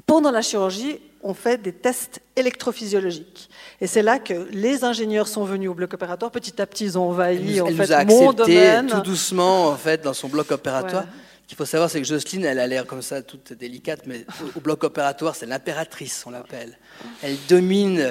[0.07, 3.49] pendant la chirurgie, on fait des tests électrophysiologiques.
[3.81, 6.31] Et c'est là que les ingénieurs sont venus au bloc opératoire.
[6.31, 8.87] Petit à petit, ils ont envahi en fait, nous a mon domaine.
[8.89, 11.05] tout doucement en fait, dans son bloc opératoire.
[11.45, 14.25] Ce qu'il faut savoir, c'est que Jocelyne, elle a l'air comme ça, toute délicate, mais
[14.57, 16.79] au, bloc opératoire, c'est l'impératrice, on l'appelle.
[17.23, 18.03] Elle domine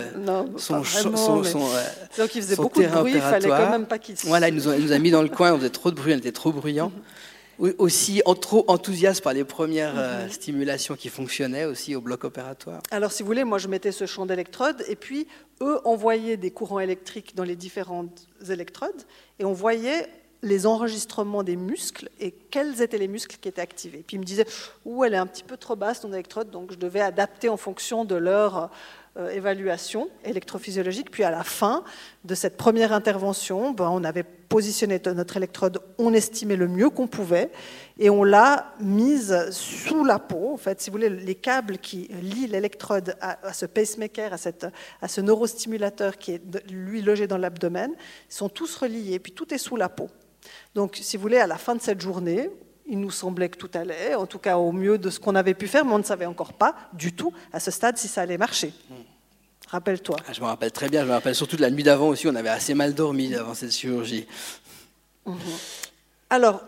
[0.58, 1.60] son, son, son,
[2.20, 4.68] Donc il faisait beaucoup de bruit, il fallait quand même pas qu'il Voilà, il nous,
[4.68, 6.52] a, nous a mis dans le coin, on faisait trop de bruit, elle était trop
[6.52, 6.92] bruyant.
[7.60, 10.32] Aussi trop enthousiaste par les premières euh, mhm.
[10.32, 12.82] stimulations qui fonctionnaient aussi au bloc opératoire.
[12.92, 15.28] Alors, si vous voulez, moi je mettais ce champ d'électrodes et puis
[15.62, 19.04] eux envoyaient des courants électriques dans les différentes électrodes
[19.40, 20.08] et on voyait
[20.42, 24.04] les enregistrements des muscles et quels étaient les muscles qui étaient activés.
[24.06, 24.46] Puis il me disait,
[24.86, 27.58] ouh, elle est un petit peu trop basse ton électrode, donc je devais adapter en
[27.58, 28.70] fonction de leur
[29.16, 31.12] euh, évaluation électrophysiologique.
[31.12, 31.84] Puis à la fin
[32.24, 37.06] de cette première intervention, ben, on avait positionné notre électrode, on estimait le mieux qu'on
[37.06, 37.52] pouvait,
[38.00, 40.54] et on l'a mise sous la peau.
[40.54, 44.66] En fait, si vous voulez, les câbles qui lient l'électrode à, ce pacemaker, à, cette,
[45.00, 47.92] à ce neurostimulateur qui est lui logé dans l'abdomen,
[48.30, 50.10] sont tous reliés, puis tout est sous la peau.
[50.74, 52.50] Donc, si vous voulez, à la fin de cette journée,
[52.88, 55.54] il nous semblait que tout allait, en tout cas au mieux de ce qu'on avait
[55.54, 58.22] pu faire, mais on ne savait encore pas du tout à ce stade si ça
[58.22, 58.74] allait marcher.
[59.68, 60.18] Rappelle-toi.
[60.28, 62.28] Ah, je me rappelle très bien, je me rappelle surtout de la nuit d'avant aussi,
[62.28, 64.28] on avait assez mal dormi avant cette chirurgie.
[65.26, 65.38] Mhm.
[66.30, 66.62] Alors,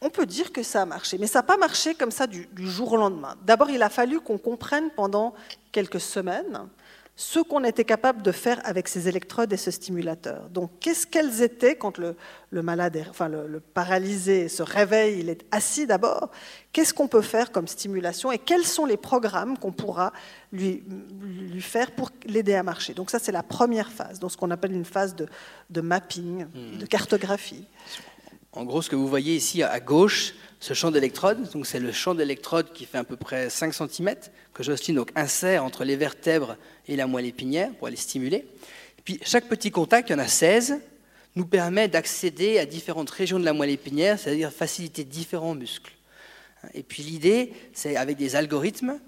[0.00, 2.48] on peut dire que ça a marché, mais ça n'a pas marché comme ça du
[2.56, 3.36] jour au lendemain.
[3.44, 5.34] D'abord, il a fallu qu'on comprenne pendant
[5.70, 6.66] quelques semaines
[7.14, 10.48] ce qu'on était capable de faire avec ces électrodes et ce stimulateur.
[10.48, 12.16] Donc, qu'est-ce qu'elles étaient quand le,
[12.62, 16.30] malade, enfin le, paralysé se réveille, il est assis d'abord?
[16.72, 20.12] Qu'est-ce qu'on peut faire comme stimulation et quels sont les programmes qu'on pourra
[20.52, 20.82] lui,
[21.20, 22.94] lui, faire pour l'aider à marcher?
[22.94, 25.26] Donc, ça, c'est la première phase, donc ce qu'on appelle une phase de,
[25.68, 26.78] de mapping, hmm.
[26.78, 27.66] de cartographie.
[28.52, 31.90] En gros, ce que vous voyez ici à gauche, ce champ d'électrode, donc c'est le
[31.90, 34.14] champ d'électrode qui fait à peu près 5 cm,
[34.54, 38.46] que Jocelyne donc insère entre les vertèbres et la moelle épinière pour les stimuler.
[39.04, 40.78] Puis chaque petit contact, il y en a 16,
[41.34, 45.94] nous permet d'accéder à différentes régions de la moelle épinière, c'est-à-dire faciliter différents muscles.
[46.74, 49.00] Et puis l'idée, c'est avec des algorithmes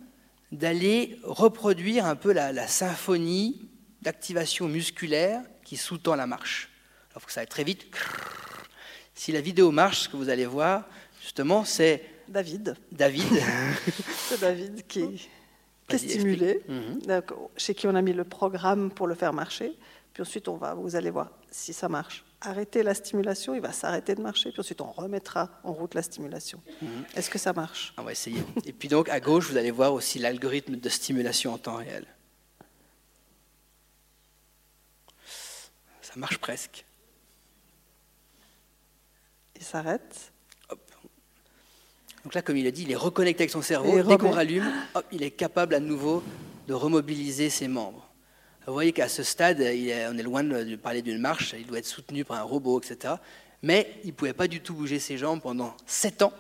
[0.50, 3.68] d'aller reproduire un peu la, symphonie
[4.02, 6.68] d'activation musculaire qui sous-tend la marche.
[7.10, 7.86] Alors il faut que ça aille très vite.
[9.14, 10.88] Si la vidéo marche, ce que vous allez voir,
[11.24, 12.76] justement, c'est David.
[12.92, 13.24] David.
[14.28, 15.28] c'est David qui,
[15.88, 17.22] est stimulé, mhm.
[17.56, 19.72] chez qui on a mis le programme pour le faire marcher.
[20.12, 22.24] Puis ensuite, on va, vous allez voir si ça marche.
[22.40, 24.50] Arrêter la stimulation, il va s'arrêter de marcher.
[24.50, 26.60] Puis ensuite, on remettra en route la stimulation.
[26.82, 26.88] Mhm.
[27.16, 27.94] Est-ce que ça marche?
[27.96, 28.44] On va essayer.
[28.66, 32.06] Et puis donc, à gauche, vous allez voir aussi l'algorithme de stimulation en temps réel.
[36.02, 36.84] Ça marche presque.
[39.56, 40.33] Il s'arrête.
[42.24, 44.02] Donc là, comme il a dit, il est reconnecté avec son cerveau.
[44.02, 44.70] Dès qu'on rallume,
[45.12, 46.22] il est capable à nouveau
[46.66, 48.08] de remobiliser ses membres.
[48.66, 51.86] Vous voyez qu'à ce stade, on est loin de parler d'une marche, il doit être
[51.86, 53.14] soutenu par un robot, etc.
[53.62, 56.32] Mais il ne pouvait pas du tout bouger ses jambes pendant 7 ans.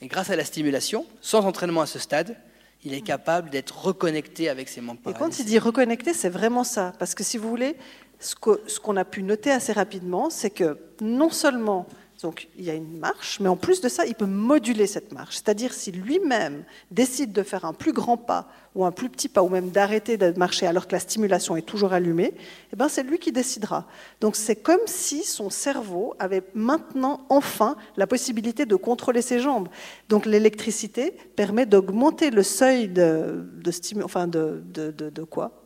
[0.00, 2.36] Et grâce à la stimulation, sans entraînement à ce stade,
[2.84, 5.00] il est capable d'être reconnecté avec ses membres.
[5.08, 6.92] Et quand il dit reconnecté, c'est vraiment ça.
[6.98, 7.76] Parce que si vous voulez,
[8.18, 11.86] ce qu'on a pu noter assez rapidement, c'est que non seulement
[12.22, 15.12] Donc il y a une marche, mais en plus de ça, il peut moduler cette
[15.12, 15.36] marche.
[15.36, 19.42] C'est-à-dire si lui-même décide de faire un plus grand pas ou un plus petit pas,
[19.42, 22.34] ou même d'arrêter de marcher alors que la stimulation est toujours allumée,
[22.72, 23.86] eh ben c'est lui qui décidera.
[24.20, 29.68] Donc c'est comme si son cerveau avait maintenant enfin la possibilité de contrôler ses jambes.
[30.08, 33.72] Donc l'électricité permet d'augmenter le seuil de, de
[34.04, 35.64] enfin de, de, de quoi?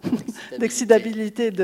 [0.59, 1.53] D'excitabilité.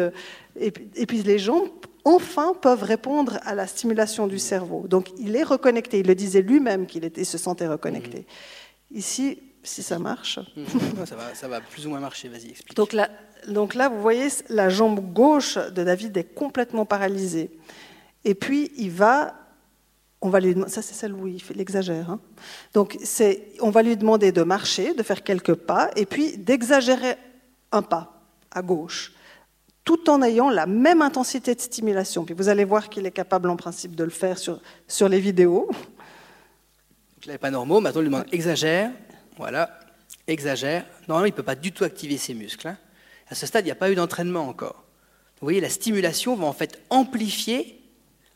[0.60, 1.68] Et, et puis les jambes
[2.04, 4.86] enfin peuvent répondre à la stimulation du cerveau.
[4.88, 8.18] Donc il est reconnecté, il le disait lui-même qu'il se sentait reconnecté.
[8.18, 8.96] Mhm.
[8.98, 10.38] Ici, si ça marche.
[10.56, 11.06] Mhm.
[11.34, 12.76] ça, va, plus ou moins marcher, vas-y, explique.
[12.76, 13.10] Donc là,
[13.48, 17.50] donc là, vous voyez, la jambe gauche de David est complètement paralysée.
[18.24, 19.34] Et puis il va
[20.22, 22.10] on va lui ça c'est celle où il, il exagère.
[22.10, 22.20] Hein.
[22.74, 22.98] Donc
[23.60, 27.16] on va lui demander de marcher, de faire quelques pas, et puis d'exagérer
[27.72, 29.14] un pas à gauche
[29.90, 32.24] tout en ayant la même intensité de stimulation.
[32.24, 35.18] Puis vous allez voir qu'il est capable en principe de le faire sur, sur les
[35.18, 35.66] vidéos.
[35.68, 37.80] Donc là, il n'est pas normaux.
[37.80, 38.92] Maintenant, on lui demande exagère.
[39.36, 39.80] Voilà,
[40.28, 40.84] exagère.
[41.08, 42.68] Normalement, il ne peut pas du tout activer ses muscles.
[42.68, 42.76] Hein.
[43.28, 44.84] À ce stade, il n'y a pas eu d'entraînement encore.
[45.40, 47.82] Vous voyez, la stimulation va en fait amplifier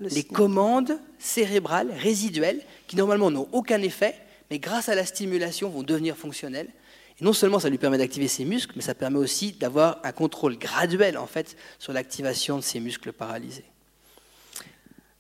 [0.01, 4.17] les commandes cérébrales résiduelles qui normalement n'ont aucun effet,
[4.51, 6.71] mais grâce à la stimulation vont devenir fonctionnelles
[7.21, 10.59] non seulement ça lui permet d'activer ses muscles, mais ça permet aussi d'avoir un contrôle
[10.59, 13.65] graduel en fait sur l'activation de ses muscles paralysés.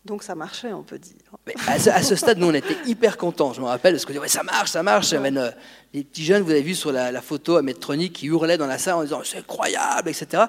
[0.04, 1.14] Donc ça marchait, on peut dire.
[1.66, 3.54] à, ce, stade, nous, on était hyper contents.
[3.54, 5.14] Je me rappelle, parce disait, ouais, ça marche, ça marche.
[5.14, 5.50] Euh,
[5.94, 8.76] les petits jeunes, vous avez vu sur la, photo à Medtronic, qui hurlaient dans la
[8.76, 10.44] salle en disant, c'est incroyable, etc.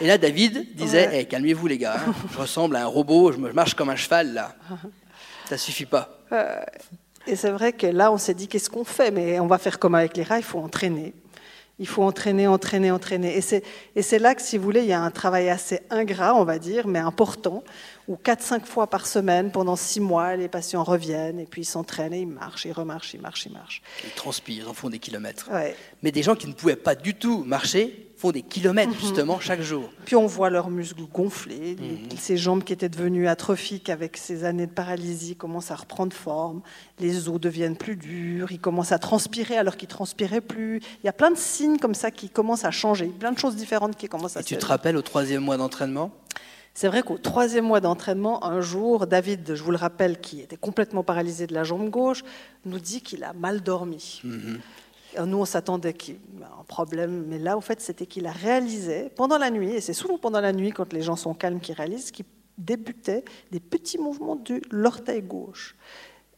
[0.00, 2.14] Et là, David disait, eh, calmez-vous les gars, hein.
[2.32, 4.56] je ressemble à un robot, je marche comme un cheval, là.
[5.48, 6.18] Ça suffit pas.
[7.26, 9.10] Et c'est vrai que là, on s'est dit, qu'est-ce qu'on fait?
[9.10, 11.12] Mais on va faire comme avec les rats, il faut entraîner.
[11.78, 13.36] Il faut entraîner, entraîner, entraîner.
[13.94, 16.44] Et c'est là que, si vous voulez, il y a un travail assez ingrat, on
[16.44, 17.62] va dire, mais important,
[18.08, 22.12] où 4-5 fois par semaine, pendant 6 mois, les patients reviennent et puis ils s'entraînent
[22.12, 23.82] et ils marchent, ils remarchent, ils marchent, ils marchent.
[24.04, 25.50] Ils transpirent, ils en font des kilomètres.
[26.02, 29.00] Mais des gens qui ne pouvaient pas du tout marcher font des kilomètres mhm.
[29.00, 29.90] justement chaque jour.
[30.04, 32.16] Puis on voit leurs muscles gonfler, mhm.
[32.16, 36.62] ces jambes qui étaient devenues atrophiques avec ces années de paralysie commencent à reprendre forme,
[36.98, 40.80] les os deviennent plus durs, ils commencent à transpirer alors qu'ils transpiraient plus.
[41.02, 43.56] Il y a plein de signes comme ça qui commencent à changer, plein de choses
[43.56, 44.46] différentes qui commencent à se.
[44.46, 46.10] Tu te rappelles au troisième mois d'entraînement?
[46.76, 50.58] C'est vrai qu'au troisième mois d'entraînement, un jour, David, je vous le rappelle, qui était
[50.58, 52.22] complètement paralysé de la jambe gauche,
[52.66, 54.20] nous dit qu'il a mal dormi.
[54.22, 54.60] Mhm.
[55.24, 59.38] Nous, on s'attendait qu'il un problème, mais là, en fait, c'était qu'il a réalisé pendant
[59.38, 62.10] la nuit, et c'est souvent pendant la nuit, quand les gens sont calmes, qu'ils réalisent
[62.10, 62.26] qu'il
[62.58, 65.76] débutait des petits mouvements de l'orteil gauche.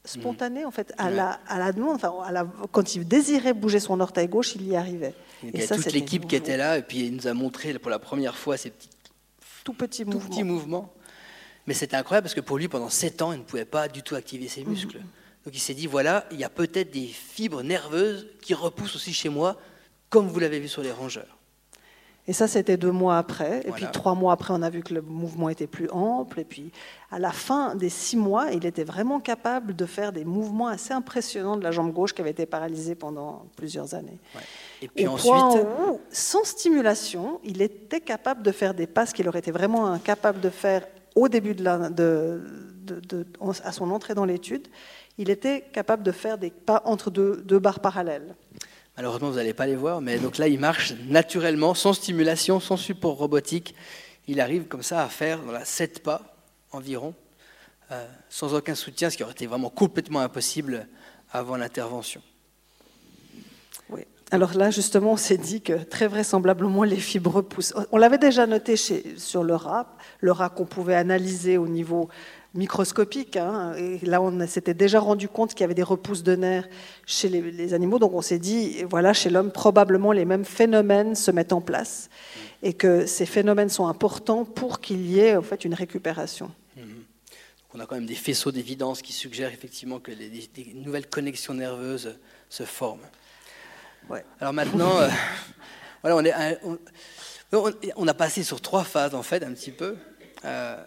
[0.05, 3.81] Spontané, en fait, à, la, à la demande, enfin, à la, quand il désirait bouger
[3.81, 5.15] son orteil gauche, il y arrivait.
[5.53, 8.37] A toute l'équipe qui était là, et puis il nous a montré pour la première
[8.37, 8.89] fois ces petits,
[10.05, 10.45] tout mouvements.
[10.45, 10.95] mouvements.
[11.67, 14.03] Mais c'était incroyable parce que pour lui, pendant sept ans, il ne pouvait pas du
[14.03, 15.01] tout activer ses muscles.
[15.45, 19.13] Donc il s'est dit, voilà, il y a peut-être des fibres nerveuses qui repoussent aussi
[19.13, 19.61] chez moi,
[20.11, 21.38] comme vous l'avez vu sur les rongeurs.
[22.29, 23.63] Et ça, c'était deux mois après.
[23.67, 26.41] Et puis trois mois après, on a vu que le mouvement était plus ample.
[26.41, 26.71] Et puis
[27.11, 30.93] à la fin des six mois, il était vraiment capable de faire des mouvements assez
[30.93, 34.19] impressionnants de la jambe gauche qui avait été paralysée pendant plusieurs années.
[34.83, 35.67] Et puis ensuite,
[36.11, 40.51] sans stimulation, il était capable de faire des passes qu'il aurait été vraiment incapable de
[40.51, 42.43] faire au début de, la, de,
[42.85, 43.27] de
[43.65, 44.69] à son entrée dans l'étude
[45.19, 48.37] il était capable de faire des pas entre deux, barres parallèles.
[48.99, 52.77] Malheureusement, vous n'allez pas les voir, mais donc là, il marche naturellement, sans stimulation, sans
[52.77, 53.77] support robotique.
[54.27, 56.37] Il arrive comme ça à faire voilà, 7 pas
[56.73, 57.15] environ,
[57.93, 60.89] euh, sans aucun soutien, ce qui aurait été vraiment complètement impossible
[61.31, 62.21] avant l'intervention.
[63.89, 64.01] Oui.
[64.33, 67.75] Alors là, justement, on s'est dit que très vraisemblablement, les fibres poussent.
[67.93, 72.09] On l'avait déjà noté sur le rat, le rat qu'on pouvait analyser au niveau
[72.55, 73.37] microscopique.
[73.37, 76.69] Hein, et là, on s'était déjà rendu compte qu'il y avait des repousses de nerfs
[77.07, 77.99] chez les, animaux.
[77.99, 82.09] Donc, on s'est dit, voilà, chez l'homme, probablement les mêmes phénomènes se mettent en place
[82.63, 86.51] et que ces phénomènes sont importants pour qu'il y ait en fait une récupération.
[86.77, 86.83] Mmh.
[87.75, 90.31] on a quand même des faisceaux d'évidence qui suggèrent effectivement que des
[90.75, 93.07] nouvelles connexions nerveuses se forment.
[94.09, 94.25] Ouais.
[94.41, 95.09] Alors maintenant, euh,
[96.03, 96.79] voilà, on, est, on,
[97.97, 99.97] on, a passé sur trois phases en fait, un petit peu.
[100.45, 100.83] Euh,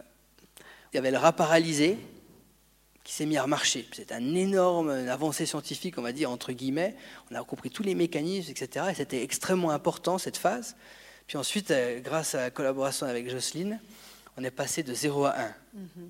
[0.91, 1.97] il y avait le rat paralysé
[3.03, 3.87] qui s'est mis à marcher.
[3.93, 6.95] C'est un énorme avancée scientifique, on va dire, entre guillemets.
[7.31, 8.87] On a compris tous les mécanismes, etc.
[8.91, 10.75] Et c'était extrêmement important, cette phase.
[11.27, 13.79] Puis ensuite, euh, grâce à la collaboration avec Jocelyne,
[14.37, 15.47] on est passé de 0 à 1.
[15.77, 16.09] Mm-hmm.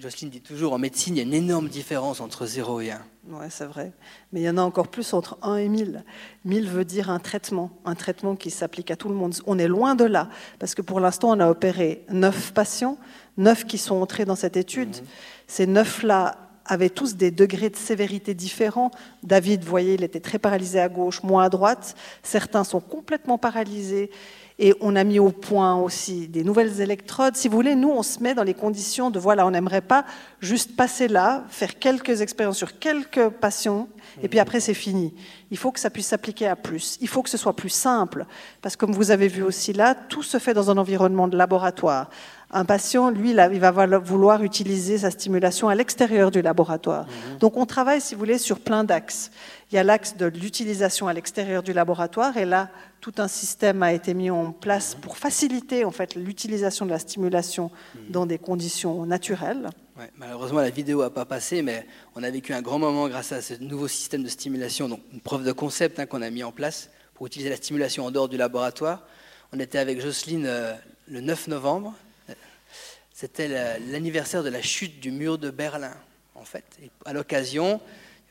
[0.00, 3.00] Jocelyne dit toujours, en médecine, il y a une énorme différence entre 0 et 1.
[3.30, 3.92] Oui, c'est vrai.
[4.32, 6.04] Mais il y en a encore plus entre 1 et 1000.
[6.44, 9.34] 1000 veut dire un traitement, un traitement qui s'applique à tout le monde.
[9.46, 10.28] On est loin de là,
[10.60, 12.96] parce que pour l'instant, on a opéré 9 patients,
[13.38, 14.96] 9 qui sont entrés dans cette étude.
[14.96, 15.02] Mhm.
[15.46, 16.36] Ces 9-là
[16.68, 18.90] avaient tous des degrés de sévérité différents.
[19.22, 21.96] David, vous voyez, il était très paralysé à gauche, moins à droite.
[22.22, 24.10] Certains sont complètement paralysés.
[24.60, 27.36] Et on a mis au point aussi des nouvelles électrodes.
[27.36, 30.04] Si vous voulez, nous, on se met dans les conditions de, voilà, on n'aimerait pas
[30.40, 33.88] juste passer là, faire quelques expériences sur quelques patients,
[34.20, 35.14] et puis après, c'est fini.
[35.52, 36.98] Il faut que ça puisse s'appliquer à plus.
[37.00, 38.26] Il faut que ce soit plus simple.
[38.60, 41.36] Parce que comme vous avez vu aussi là, tout se fait dans un environnement de
[41.36, 42.10] laboratoire.
[42.50, 47.04] Un patient, lui, il va vouloir utiliser sa stimulation à l'extérieur du laboratoire.
[47.04, 47.38] Mhm.
[47.40, 49.30] Donc on travaille, si vous voulez, sur plein d'axes.
[49.70, 52.70] Il y a l'axe de l'utilisation à l'extérieur du laboratoire, et là,
[53.02, 55.02] tout un système a été mis en place mhm.
[55.02, 58.12] pour faciliter en fait l'utilisation de la stimulation mhm.
[58.12, 59.68] dans des conditions naturelles.
[60.16, 63.42] malheureusement, la vidéo n'a pas passé, mais on a vécu un grand moment grâce à
[63.42, 66.52] ce nouveau système de stimulation, donc une preuve de concept hein, qu'on a mis en
[66.52, 69.02] place pour utiliser la stimulation en dehors du laboratoire.
[69.52, 70.72] On était avec Jocelyne euh,
[71.08, 71.94] le 9 novembre
[73.18, 73.48] c'était
[73.80, 75.96] l'anniversaire de la chute du mur de Berlin,
[76.36, 76.64] en fait.
[76.80, 77.80] Et à l'occasion,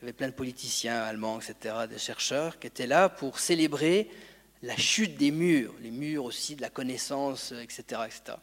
[0.00, 4.08] y avait plein de politiciens allemands, etc., des chercheurs qui étaient là pour célébrer
[4.62, 8.00] la chute des murs, les murs aussi de la connaissance, etc.
[8.06, 8.38] etc.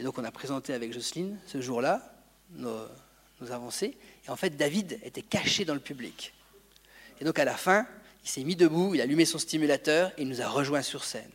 [0.00, 2.10] Et donc on a présenté avec Jocelyne ce jour-là
[2.52, 2.86] nos,
[3.42, 3.98] nos, avancées.
[4.26, 6.32] Et en fait, David était caché dans le public.
[7.20, 7.86] Et donc à la fin,
[8.24, 11.04] il s'est mis debout, il a allumé son stimulateur et il nous a rejoints sur
[11.04, 11.30] scène.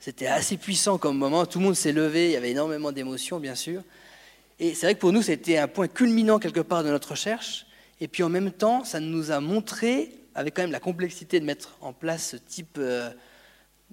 [0.00, 1.44] C'était assez puissant comme moment.
[1.44, 2.26] Tout le monde s'est levé.
[2.26, 3.82] Il y avait énormément d'émotions, bien sûr.
[4.58, 7.66] Et c'est vrai que pour nous, c'était un point culminant quelque part de notre recherche.
[8.00, 11.44] Et puis en même temps, ça nous a montré, avec quand même la complexité de
[11.44, 13.10] mettre en place ce type euh,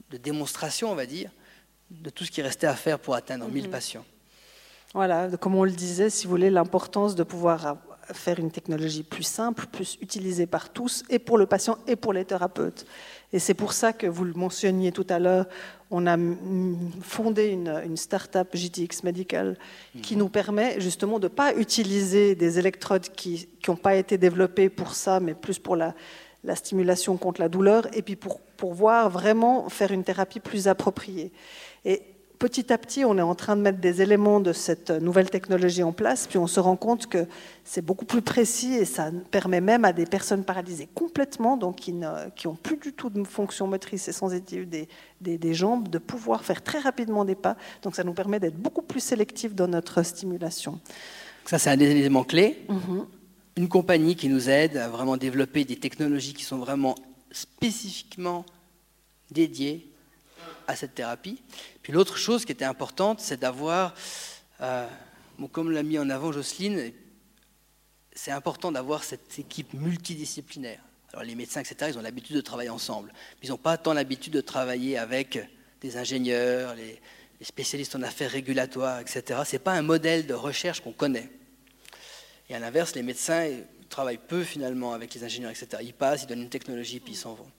[0.10, 1.30] de démonstration, on va dire,
[1.92, 3.70] de tout ce qui restait à faire pour atteindre 1000 mhm.
[3.70, 4.06] patients.
[4.94, 7.78] Voilà, comme on le disait, si vous voulez, l'importance de pouvoir
[8.14, 12.14] faire une technologie plus simple, plus utilisée par tous, et pour le patient et pour
[12.14, 12.86] les thérapeutes.
[13.34, 15.48] Et c'est pour ça que vous le mentionniez tout à l'heure,
[15.92, 16.18] on a
[17.02, 19.58] fondé une, start-up GTX Medical
[20.02, 20.20] qui mhm.
[20.20, 24.94] nous permet justement de ne pas utiliser des électrodes qui n'ont pas été développées pour
[24.96, 25.94] ça, mais plus pour la,
[26.44, 30.68] la stimulation contre la douleur, et puis pour, pour voir vraiment faire une thérapie plus
[30.68, 31.32] appropriée.
[31.86, 32.02] Et
[32.40, 35.84] petit à petit, on est en train de mettre des éléments de cette nouvelle technologie
[35.84, 37.26] en place, puis on se rend compte que
[37.64, 41.94] c'est beaucoup plus précis et ça permet même à des personnes paralysées complètement, donc qui
[41.94, 44.88] n'ont plus du tout de fonction motrice et sensitive des,
[45.22, 47.58] des, jambes, de pouvoir faire très rapidement des pas.
[47.82, 50.80] Donc ça nous permet d'être beaucoup plus sélectifs dans notre stimulation.
[51.46, 52.66] Ça, c'est un des éléments clés.
[52.70, 53.06] Mm-hmm.
[53.58, 56.96] Une compagnie qui nous aide à vraiment développer des technologies qui sont vraiment
[57.32, 58.46] spécifiquement
[59.32, 59.87] dédiées
[60.68, 61.42] à cette thérapie.
[61.82, 63.96] Puis l'autre chose qui était importante, c'est d'avoir,
[64.62, 64.88] euh,
[65.52, 66.92] comme l'a mis en avant Jocelyne,
[68.14, 70.82] c'est important d'avoir cette équipe multidisciplinaire.
[71.14, 73.14] Alors les médecins, etc., ils ont l'habitude de travailler ensemble.
[73.42, 75.40] Ils n'ont pas tant l'habitude de travailler avec
[75.82, 77.00] des ingénieurs, les,
[77.42, 79.42] spécialistes en affaires régulatoires, etc.
[79.46, 81.30] Ce n'est pas un modèle de recherche qu'on connaît.
[82.50, 83.48] Et à l'inverse, les médecins
[83.90, 85.84] travaillent peu finalement avec les ingénieurs, etc.
[85.84, 87.50] Ils passent, ils donnent une technologie, puis ils s'en vont.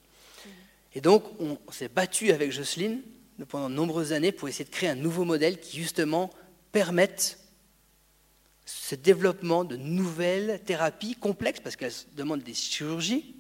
[0.99, 3.03] Et donc, on s'est battu avec Jocelyne
[3.51, 6.29] pendant de nombreuses années pour essayer de créer un nouveau modèle qui justement
[6.73, 7.39] permette
[8.67, 13.37] ce développement de nouvelles thérapies complexes, parce qu'elles demandent des chirurgies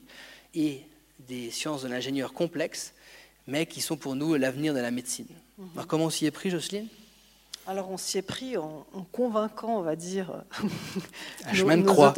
[0.54, 0.82] et
[1.26, 2.94] des sciences de l'ingénieur complexes,
[3.48, 5.26] mais qui sont pour nous l'avenir de la médecine.
[5.58, 5.70] Mhm.
[5.74, 6.86] Alors comment on s'y est pris, Jocelyne?
[7.66, 10.44] Alors on s'y est pris en, convainquant, on va dire,
[11.44, 12.14] un chemin de croix.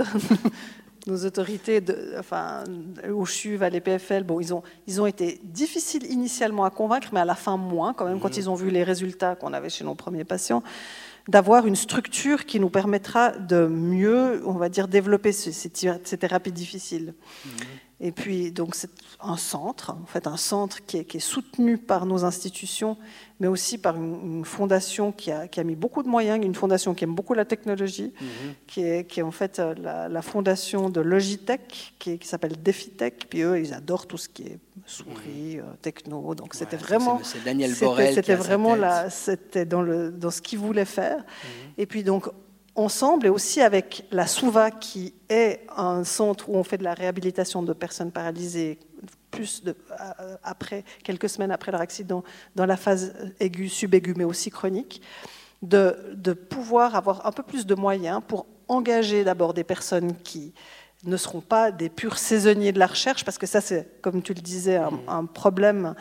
[1.07, 2.65] Nos autorités, de, enfin,
[3.11, 7.21] au CHUV, à l'EPFL, bon, ils ont, ils ont été difficiles initialement à convaincre, mais
[7.21, 8.39] à la fin moins, quand même, quand mhm.
[8.39, 10.63] ils ont vu les résultats qu'on avait chez nos premiers patients,
[11.29, 16.53] d'avoir une structure qui nous permettra de mieux, on va dire, développer ces, ces, thérapies
[16.53, 17.15] difficiles.
[17.45, 17.53] Mhm.
[18.03, 22.25] Et puis, donc, c'est un centre, en fait, un centre qui est, soutenu par nos
[22.25, 22.97] institutions,
[23.41, 27.15] mais aussi par une, fondation qui a, mis beaucoup de moyens, une fondation qui aime
[27.15, 28.55] beaucoup la technologie, mhm.
[28.67, 29.75] qui, est, en fait euh,
[30.09, 33.27] la, fondation de Logitech, qui, s'appelle DefiTech.
[33.29, 35.61] Puis eux, ils adorent tout ce qui est souris, mhm.
[35.61, 36.35] euh, techno.
[36.35, 37.21] Donc, c'était vraiment.
[37.23, 38.15] C'est Daniel Borel.
[38.15, 41.19] C'était vraiment là, c'était dans, le, dans ce qu'ils voulaient faire.
[41.19, 41.73] Mhm.
[41.77, 42.31] Et puis, donc,
[42.81, 46.95] ensemble et aussi avec la SOUVA qui est un centre où on fait de la
[46.95, 48.79] réhabilitation de personnes paralysées
[49.31, 52.25] plus de, euh, après, quelques semaines après leur accident,
[52.57, 55.01] dans la phase aiguë, subaiguë, mais aussi chronique,
[55.63, 60.53] de, de, pouvoir avoir un peu plus de moyens pour engager d'abord des personnes qui
[61.05, 64.35] ne seront pas des purs saisonniers de la recherche, parce que ça, c'est, comme tu
[64.35, 65.01] le disais, un, mmh.
[65.09, 65.95] un problème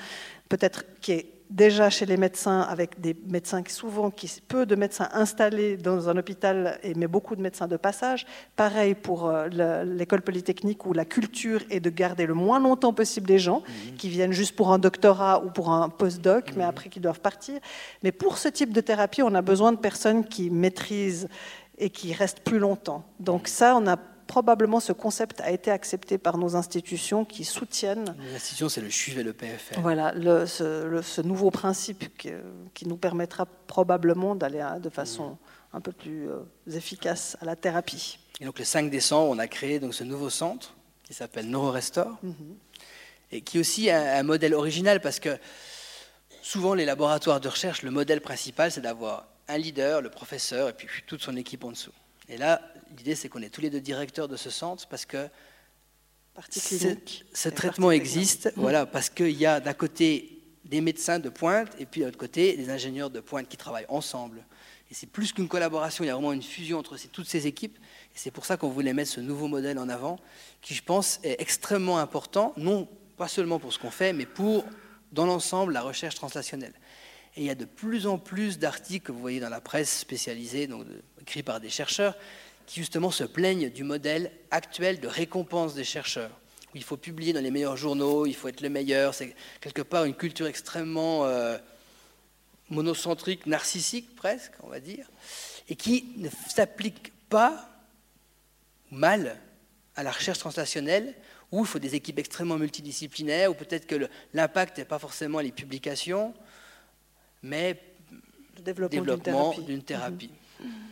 [0.50, 4.76] peut-être qui est déjà chez les médecins, avec des médecins qui souvent, qui, peu de
[4.76, 8.26] médecins installés dans un hôpital, mais beaucoup de médecins de passage.
[8.56, 9.48] Pareil pour euh,
[9.84, 13.96] l'école polytechnique où la culture est de garder le moins longtemps possible les gens mhm.
[13.96, 16.70] qui viennent juste pour un doctorat ou pour un postdoc, mais mhm.
[16.70, 17.60] après qui doivent partir.
[18.04, 21.28] Mais pour ce type de thérapie, on a besoin de personnes qui maîtrisent
[21.80, 23.04] et qui restent plus longtemps.
[23.20, 23.98] Donc ça, on a
[24.30, 28.16] probablement ce concept a été accepté par nos institutions qui soutiennent.
[28.22, 29.82] Les institutions, c'est le CHUV et le PFR.
[29.82, 30.14] Voilà,
[30.46, 35.36] ce, nouveau principe qui, nous permettra probablement d'aller de façon
[35.74, 38.20] un peu plus euh, efficace à la thérapie.
[38.40, 42.20] Et donc le 5 décembre, on a créé donc ce nouveau centre qui s'appelle NeuroRestore
[42.22, 42.56] mhm.
[43.32, 45.38] et qui est aussi un modèle original parce que
[46.44, 50.74] souvent les laboratoires de recherche, le modèle principal, c'est d'avoir un leader, le professeur, et
[50.74, 51.92] puis toute son équipe en dessous.
[52.30, 52.62] Et là,
[52.98, 55.28] l'idée, c'est qu'on est tous les deux directeurs de ce centre parce que
[57.34, 58.52] ce traitement existe, mmh.
[58.62, 62.18] voilà, parce qu'il y a d'un côté des médecins de pointe et puis de l'autre
[62.18, 64.46] côté des ingénieurs de pointe qui travaillent ensemble.
[64.92, 67.78] Et c'est plus qu'une collaboration, il y a vraiment une fusion entre toutes ces équipes.
[67.78, 70.20] Et c'est pour ça qu'on voulait mettre ce nouveau modèle en avant,
[70.62, 74.66] qui je pense est extrêmement important, non pas seulement pour ce qu'on fait, mais pour,
[75.12, 76.74] dans l'ensemble, la recherche translationnelle.
[77.40, 80.00] Et il y a de plus en plus d'articles que vous voyez dans la presse
[80.00, 80.86] spécialisée, donc
[81.22, 82.18] écrits par des chercheurs,
[82.66, 86.38] qui justement se plaignent du modèle actuel de récompense des chercheurs.
[86.76, 89.14] Il faut publier dans les meilleurs journaux, il faut être le meilleur.
[89.14, 91.58] C'est quelque part une culture extrêmement euh,
[92.70, 95.10] monocentrique, narcissique presque, on va dire,
[95.70, 97.70] et qui ne s'applique pas
[98.92, 99.40] mal
[99.96, 101.16] à la recherche translationnelle,
[101.54, 105.54] où il faut des équipes extrêmement multidisciplinaires, où peut-être que l'impact n'est pas forcément les
[105.54, 106.34] publications,
[107.44, 107.82] mais
[108.58, 110.32] le développement, d'une thérapie.
[110.60, 110.90] Mhm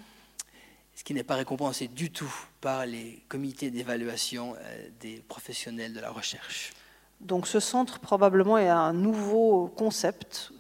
[0.97, 5.99] ce qui n'est pas récompensé du tout par les comités d'évaluation euh, des professionnels de
[5.99, 6.73] la recherche.
[7.21, 10.51] Donc ce centre probablement est un nouveau concept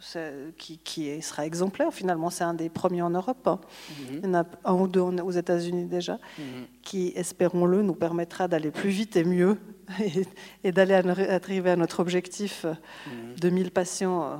[0.57, 2.29] qui, sera exemplaire finalement.
[2.29, 3.47] C'est un des premiers en Europe.
[3.47, 3.59] Hein.
[3.89, 4.19] Mhm.
[4.23, 6.65] Il y en a un ou deux aux États-Unis déjà, mhm.
[6.83, 9.57] qui, espérons-le, nous permettra d'aller plus vite et mieux
[10.63, 12.65] et, d'aller arriver à notre objectif
[13.39, 14.35] de 1000 patients euh,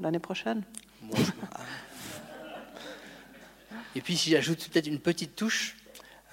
[0.00, 0.62] L'année prochaine
[3.96, 5.76] Et puis si j'ajoute peut-être une petite touche,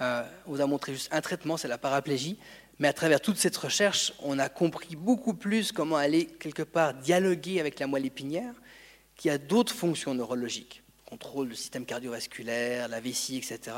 [0.00, 2.38] euh, on vous a montré juste un traitement, c'est la paraplégie,
[2.78, 6.94] mais à travers toute cette recherche, on a compris beaucoup plus comment aller quelque part
[6.94, 8.54] dialoguer avec la moelle épinière,
[9.16, 13.76] qui a d'autres fonctions neurologiques, contrôle du système cardiovasculaire, la vessie, etc.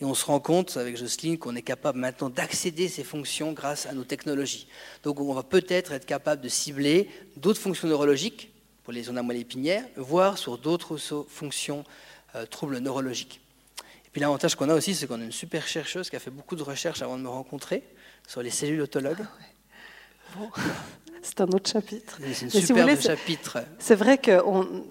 [0.00, 3.52] Et on se rend compte avec Jocelyne qu'on est capable maintenant d'accéder à ces fonctions
[3.52, 4.66] grâce à nos technologies.
[5.04, 8.50] Donc on va peut-être être capable de cibler d'autres fonctions neurologiques
[8.90, 10.96] pour les zones à moelle épinière, voire sur d'autres
[11.28, 11.84] fonctions
[12.34, 13.40] euh, troubles neurologiques.
[14.04, 16.32] Et puis l'avantage qu'on a aussi, c'est qu'on a une super chercheuse qui a fait
[16.32, 17.84] beaucoup de recherches avant de me rencontrer
[18.26, 19.24] sur les cellules autologues.
[20.34, 20.40] Ah
[21.22, 22.18] c'est un autre chapitre.
[22.34, 23.58] C'est une super chapitre.
[23.78, 24.84] C'est vrai qu'on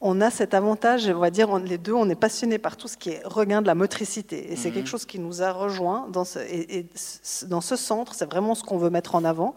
[0.00, 2.96] on a cet avantage, on va dire, les deux, on est passionnés par tout ce
[2.96, 4.50] qui est regain de la motricité.
[4.52, 4.74] Et c'est mhm.
[4.74, 6.86] quelque chose qui nous a rejoints dans ce, et,
[7.46, 9.54] dans ce centre, c'est vraiment ce qu'on veut mettre en avant.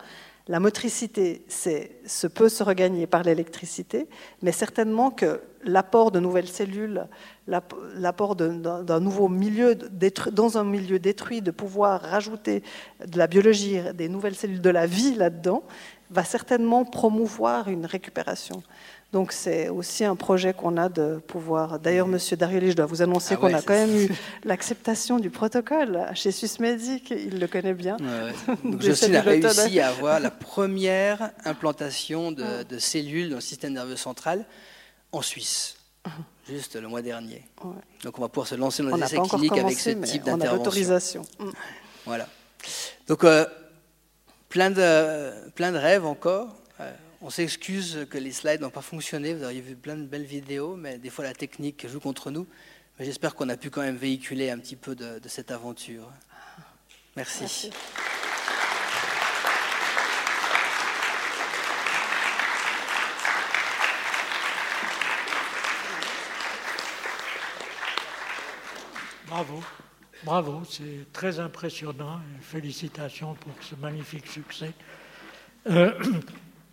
[0.47, 4.07] La motricité se peut se regagner par l'électricité,
[4.41, 7.05] mais certainement que l'apport de nouvelles cellules,
[7.47, 12.63] l'apport d'un nouveau milieu dans un milieu détruit, de pouvoir rajouter
[13.05, 15.63] de la biologie, des nouvelles cellules de la vie là-dedans,
[16.09, 18.63] va certainement promouvoir une récupération.
[19.13, 21.79] Donc c'est aussi un projet qu'on a de pouvoir.
[21.79, 24.09] D'ailleurs, Monsieur Darioli, je dois vous annoncer ah qu'on a quand même eu
[24.43, 27.11] l'acceptation du protocole chez Swissmedic.
[27.11, 27.95] Il le connaît bien.
[28.65, 33.73] Donc Jocelyne a réussi à avoir la première implantation de, de, cellules dans le système
[33.73, 34.45] nerveux central
[35.13, 35.77] en Suisse,
[36.49, 37.45] juste le mois dernier.
[38.03, 40.35] Donc on va pouvoir se lancer dans les essais cliniques avec ce type d'intervention.
[40.35, 41.21] On a l'autorisation.
[42.05, 42.27] Voilà.
[43.07, 43.45] Donc euh,
[44.49, 46.53] plein, de, plein de rêves encore.
[47.19, 49.33] On s'excuse que les slides n'ont pas fonctionné.
[49.33, 52.45] Vous auriez vu plein de belles vidéos, mais des fois la technique joue contre nous.
[52.99, 56.11] Mais j'espère qu'on a pu quand même véhiculer un petit peu de, cette aventure.
[57.15, 57.71] Merci.
[69.25, 69.63] Bravo,
[70.23, 72.21] bravo, c'est très impressionnant.
[72.41, 74.71] Félicitations pour ce magnifique succès.
[75.67, 75.93] Euh,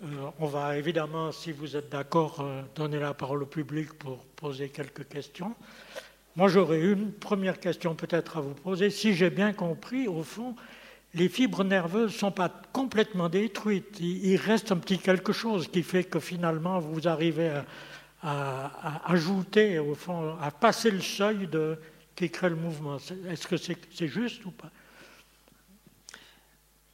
[0.04, 4.18] euh, on va évidemment, si vous êtes d'accord, euh, donner la parole au public pour
[4.36, 5.54] poser quelques questions.
[6.36, 8.90] Moi, j'aurais une première question peut-être à vous poser.
[8.90, 10.56] Si j'ai bien compris, au fond,
[11.14, 13.98] les fibres nerveuses ne sont pas complètement détruites.
[14.00, 17.52] Il, reste un petit quelque chose qui fait que finalement, vous arrivez
[18.20, 21.78] à, ajouter, au fond, à passer le seuil de,
[22.16, 22.96] qui crée le mouvement.
[23.28, 24.70] Est-ce que c'est juste ou pas?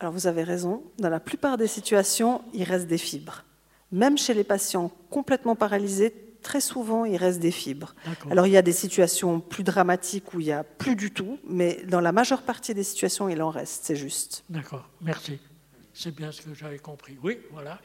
[0.00, 3.44] Alors vous avez raison, dans la plupart des situations, il reste des fibres.
[3.92, 7.94] même chez les patients complètement paralysés, très souvent, il reste des fibres.
[8.30, 11.38] Alors, il y a des situations plus dramatiques où il n'y a plus du tout,
[11.46, 14.44] mais dans la majeure partie des situations, il en reste, c'est juste.
[14.48, 15.38] D'accord, merci.
[15.92, 17.18] C'est bien ce que j'avais compris.
[17.22, 17.78] Oui, voilà.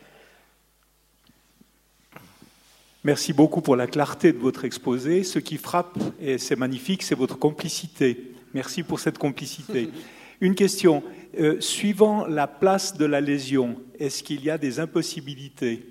[3.03, 5.24] Merci beaucoup pour la clarté de votre exposé.
[5.24, 8.32] Ce qui frappe, et c'est magnifique, c'est votre complicité.
[8.53, 9.89] Merci pour cette complicité.
[10.41, 11.03] Une question.
[11.38, 15.86] Euh, suivant la place de la lésion, est-ce qu'il y a des impossibilités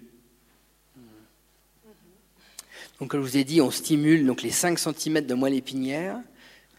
[3.01, 6.21] donc, comme je vous ai dit, on stimule donc, les 5 cm de moelle épinière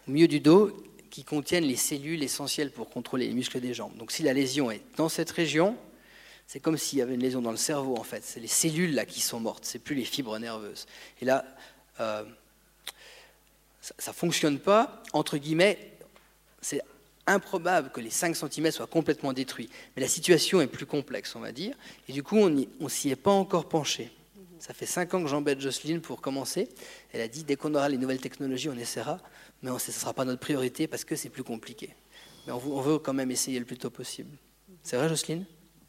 [0.08, 0.74] au milieu du dos
[1.10, 3.96] qui contiennent les cellules essentielles pour contrôler les muscles des jambes.
[3.96, 5.76] Donc si la lésion est dans cette région,
[6.46, 8.24] c'est comme s'il y avait une lésion dans le cerveau en fait.
[8.24, 10.86] C'est les cellules là qui sont mortes, c'est plus les fibres nerveuses.
[11.20, 11.44] Et là,
[12.00, 12.24] euh,
[13.80, 15.02] ça ne fonctionne pas.
[15.12, 15.92] Entre guillemets,
[16.60, 16.82] c'est
[17.26, 19.68] improbable que les 5 cm soient complètement détruits.
[19.94, 21.74] Mais la situation est plus complexe, on va dire.
[22.08, 24.10] Et du coup, on s'y est pas encore penché.
[24.58, 26.68] Ça fait 5 ans que j'embête Jocelyne pour commencer.
[27.12, 29.18] Elle a dit, dès qu'on aura les nouvelles technologies, on essaiera.
[29.62, 31.94] Mais ce ne sera pas notre priorité parce que c'est plus compliqué.
[32.46, 34.30] Mais on veut quand même essayer le plus tôt possible.
[34.82, 35.44] C'est vrai, Jocelyne?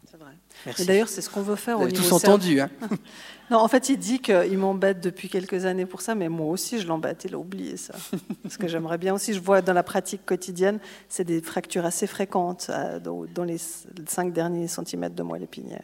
[0.10, 0.32] C'est vrai.
[0.80, 2.62] Et d'ailleurs, c'est ce qu'on veut faire Vous avez tous entendu.
[2.62, 2.70] Hein
[3.52, 6.80] non, en fait, il dit qu'il m'embête depuis quelques années pour ça, mais moi aussi,
[6.80, 7.26] je l'embête.
[7.26, 7.94] Il a oublié ça.
[8.44, 10.80] Parce que j'aimerais bien aussi, je vois dans la pratique quotidienne,
[11.10, 15.84] c'est des fractures assez fréquentes euh, dans les 5 derniers centimètres de moelle épinière.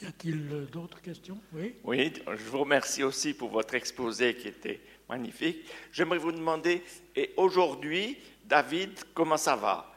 [0.00, 1.38] Y a-t-il d'autres questions?
[1.52, 1.74] Oui.
[1.82, 5.66] Oui, je vous remercie aussi pour votre exposé qui était magnifique.
[5.92, 6.84] J'aimerais vous demander,
[7.16, 9.89] et aujourd'hui, David, comment ça va?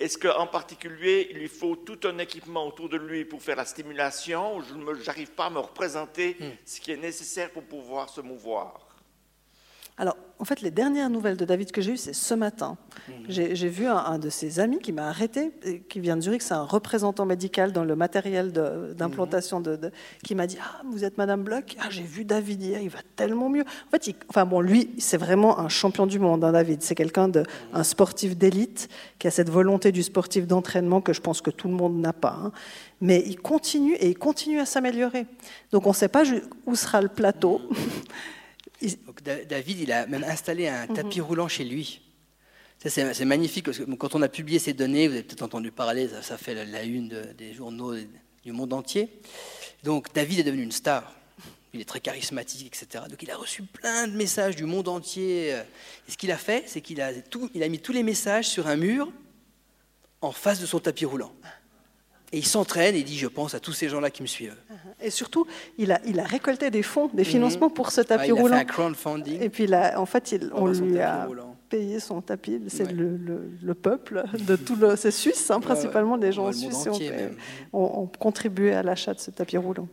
[0.00, 3.64] Est-ce qu'en particulier, il lui faut tout un équipement autour de lui pour faire la
[3.64, 6.50] stimulation Je n'arrive pas à me représenter hmm.
[6.64, 8.87] ce qui est nécessaire pour pouvoir se mouvoir?
[9.98, 12.76] Alors, en fait, les dernières nouvelles de David que j'ai eues, c'est ce matin.
[13.08, 13.14] Mhm.
[13.28, 15.50] J'ai vu un, de ses amis qui m'a arrêté,
[15.88, 19.90] qui vient de Zurich, c'est un représentant médical dans le matériel d'implantation, de,
[20.22, 21.76] qui m'a dit Ah, vous êtes Madame Bloch?
[21.80, 23.62] Ah, j'ai vu David hier, il va tellement mieux.
[23.62, 26.82] En fait, enfin bon, lui, c'est vraiment un champion du monde, hein, David.
[26.82, 27.42] C'est quelqu'un de,
[27.72, 28.88] un sportif d'élite
[29.18, 32.12] qui a cette volonté du sportif d'entraînement que je pense que tout le monde n'a
[32.12, 32.38] pas.
[32.44, 32.52] Hein.
[33.00, 35.26] Mais il continue et il continue à s'améliorer.
[35.72, 36.22] Donc, on ne sait pas
[36.66, 37.60] où sera le plateau.
[39.48, 40.94] David, il a même installé un mhm.
[40.94, 42.00] tapis roulant chez lui.
[42.84, 46.08] C'est magnifique parce que quand on a publié ces données, vous avez peut-être entendu parler,
[46.22, 47.94] ça, fait la, une des journaux
[48.44, 49.08] du monde entier.
[49.82, 51.12] Donc David est devenu une star.
[51.74, 53.04] Il est très charismatique, etc.
[53.10, 55.50] Donc il a reçu plein de messages du monde entier.
[55.50, 57.10] Et ce qu'il a fait, c'est qu'il a,
[57.52, 59.12] il a mis tous les messages sur un mur
[60.20, 61.32] en face de son tapis roulant.
[62.32, 64.56] Et il s'entraîne et il dit, je pense à tous ces gens-là qui me suivent.
[64.70, 65.06] Uh-huh.
[65.06, 65.46] Et surtout,
[65.78, 67.28] il a, il a récolté des fonds, des mhm.
[67.28, 68.48] financements pour ce tapis roulant.
[68.48, 69.40] Il a fait un crowdfunding.
[69.40, 71.28] Et puis, là, en fait, il, on lui a
[71.68, 72.60] payé son tapis.
[72.68, 73.18] C'est le,
[73.62, 74.96] le, peuple de tout le...
[74.96, 76.88] C'est suisse, hein, principalement des gens suisses
[77.72, 79.88] ont, ont, contribué à l'achat de ce tapis roulant.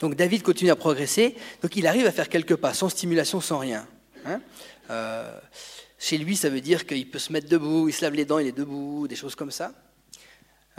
[0.00, 1.34] Donc David continue à progresser.
[1.62, 3.86] Donc il arrive à faire quelques pas, sans stimulation, sans rien.
[4.26, 4.40] Hein.
[4.90, 5.38] Euh,
[5.98, 8.38] chez lui, ça veut dire qu'il peut se mettre debout, il se lave les dents,
[8.38, 9.72] il est debout, des choses comme ça.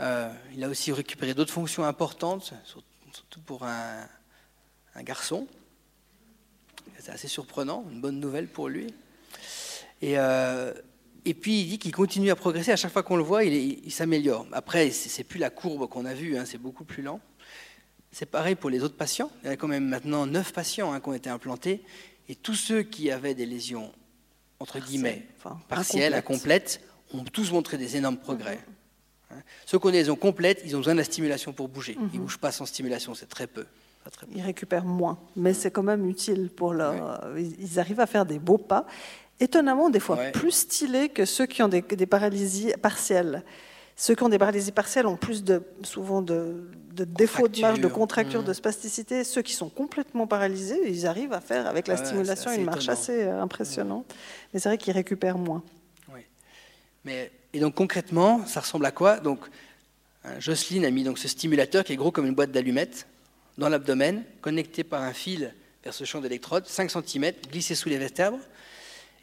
[0.02, 4.08] Euh, il a aussi récupéré d'autres fonctions importantes, surtout pour un,
[5.02, 5.46] garçon.
[6.98, 8.88] C'est assez surprenant, une bonne nouvelle pour lui.
[10.00, 10.72] Et, euh,
[11.24, 12.72] et puis il dit qu'il continue à progresser.
[12.72, 14.46] À chaque fois qu'on le voit, il, s'améliore.
[14.52, 17.20] Après, c'est plus la courbe qu'on a vue, hein, c'est beaucoup plus lent.
[18.10, 19.30] C'est pareil pour les autres patients.
[19.42, 21.82] Il y a quand même maintenant 9 patients hein, qui ont été implantés.
[22.28, 23.92] Et tous ceux qui avaient des lésions,
[24.58, 25.26] entre guillemets,
[25.68, 26.82] partielles, incomplètes,
[27.14, 28.58] ont tous montré des énormes progrès.
[29.32, 29.42] Hein.
[29.66, 31.96] Ceux qui ont complètes, ils ont besoin de la stimulation pour bouger.
[31.98, 32.24] Ils ne mhm.
[32.24, 33.64] bougent pas sans stimulation, c'est très peu.
[34.34, 37.28] Ils récupèrent moins, mais c'est quand même utile pour leur.
[37.36, 38.86] Ils arrivent à faire des beaux pas,
[39.38, 43.44] étonnamment des fois plus stylés que ceux qui ont des, paralysies partielles.
[43.94, 47.86] Ceux qui ont des paralysies partielles ont plus de, souvent de, défauts de marge, de
[47.86, 48.54] contracture, de mhm.
[48.54, 49.22] spasticité.
[49.22, 53.22] Ceux qui sont complètement paralysés, ils arrivent à faire avec la stimulation une marche assez
[53.22, 54.12] euh, impressionnante.
[54.52, 55.62] Mais c'est vrai qu'ils récupèrent moins.
[56.12, 56.22] Oui.
[57.04, 59.40] Mais et donc concrètement, ça ressemble à quoi Donc,
[60.38, 63.06] Jocelyne a mis donc ce stimulateur qui est gros comme une boîte d'allumettes
[63.58, 67.98] dans l'abdomen, connecté par un fil vers ce champ d'électrode, 5 cm, glissé sous les
[67.98, 68.38] vertèbres.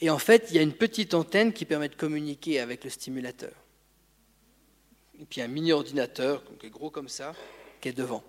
[0.02, 2.90] Et en fait, il y a une petite antenne qui permet de communiquer avec le
[2.90, 3.52] stimulateur.
[5.20, 7.34] Et puis un mini ordinateur qui est gros comme ça,
[7.82, 8.24] qui est devant.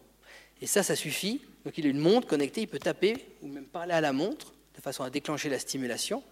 [0.61, 1.40] Et ça, ça suffit.
[1.64, 4.53] Donc il a une montre connectée, il peut taper ou même parler à la montre
[4.76, 6.22] de façon à déclencher la stimulation.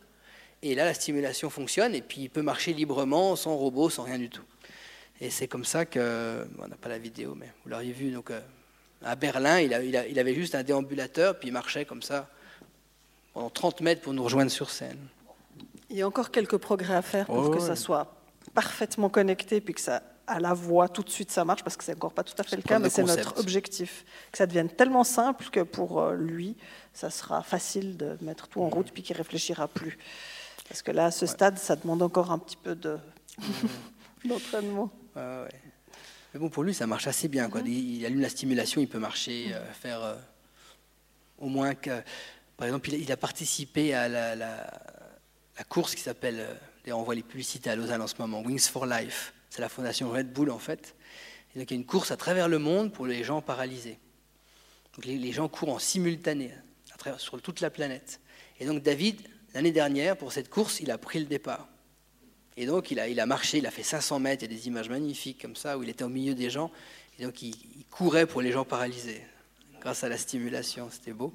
[0.62, 4.18] Et là, la stimulation fonctionne et puis il peut marcher librement, sans robot, sans rien
[4.18, 4.42] du tout.
[5.20, 8.30] Et c'est comme ça que, on n'a pas la vidéo, mais vous l'auriez vu, donc
[8.30, 8.40] euh,
[9.04, 9.72] à Berlin, il,
[10.11, 12.28] il, avait juste un déambulateur, puis il marchait comme ça
[13.32, 14.98] pendant 30 mètres pour nous rejoindre sur scène.
[15.90, 18.14] Il y a encore quelques progrès à faire pour oh que ça soit
[18.54, 21.82] parfaitement connecté, puis que ça à la voix tout de suite ça marche, parce que
[21.82, 24.04] c'est encore pas tout à fait le cas, mais c'est notre objectif.
[24.30, 26.54] Que ça devienne tellement simple que pour euh, lui,
[26.92, 29.98] ça sera facile de mettre tout en route, puis qu'il réfléchira plus.
[30.68, 32.98] Parce que là, à ce stade, ça demande encore un petit peu de
[34.24, 34.90] d'entraînement.
[35.16, 35.60] Ouais, ouais.
[36.34, 37.48] Mais bon, pour lui, ça marche assez bien.
[37.48, 37.62] Quoi.
[37.64, 40.14] Il, allume la stimulation, il peut marcher, euh, faire euh,
[41.38, 42.02] au moins que.
[42.56, 44.70] Par exemple, il a, participé à la, la-
[45.56, 46.44] la course qui s'appelle.
[46.82, 49.32] D'ailleurs, on voit les publicités à Lausanne en ce moment, Wings for Life.
[49.48, 50.96] C'est la fondation Red Bull, en fait.
[51.54, 53.98] Et donc, il y a une course à travers le monde pour les gens paralysés.
[54.94, 56.52] Donc, les, les gens courent en simultané
[56.92, 58.20] à travers, sur toute la planète.
[58.58, 59.20] Et donc, David,
[59.55, 61.68] l'année dernière, pour cette course, il a pris le départ.
[62.57, 64.59] Et donc, il a, il a marché, il a fait 500 mètres, il y a
[64.59, 66.70] des images magnifiques comme ça, où il était au milieu des gens.
[67.18, 69.22] Et donc, il, il courait pour les gens paralysés,
[69.80, 70.88] grâce à la stimulation.
[70.90, 71.32] C'était beau.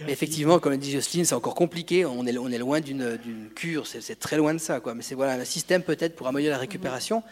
[0.00, 2.04] Mais effectivement, comme l'a dit Jocelyne, c'est encore compliqué.
[2.04, 4.80] On est, on est loin d'une cure, c'est très loin de ça.
[4.80, 4.94] Quoi.
[4.94, 7.22] Mais c'est voilà, un système peut-être pour améliorer la récupération.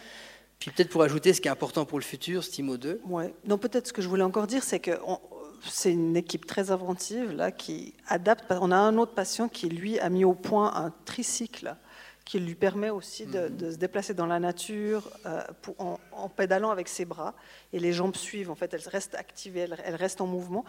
[0.60, 3.00] Puis peut-être pour ajouter ce qui est important pour le futur, Stimo 2.
[3.06, 3.34] Ouais.
[3.46, 5.18] Non, peut-être ce que je voulais encore dire, c'est que on-
[5.64, 8.44] c'est une équipe très inventive là qui adapte.
[8.50, 11.76] On a un autre patient qui lui a mis au point un tricycle
[12.24, 16.28] qui lui permet aussi de, de se déplacer dans la nature euh, pour- en, en
[16.28, 17.34] pédalant avec ses bras
[17.72, 18.50] et les jambes suivent.
[18.50, 20.64] En fait, elles restent activées, elles, elles restent en mouvement.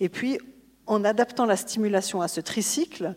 [0.00, 0.38] Et puis,
[0.86, 3.14] en adaptant la stimulation à ce tricycle,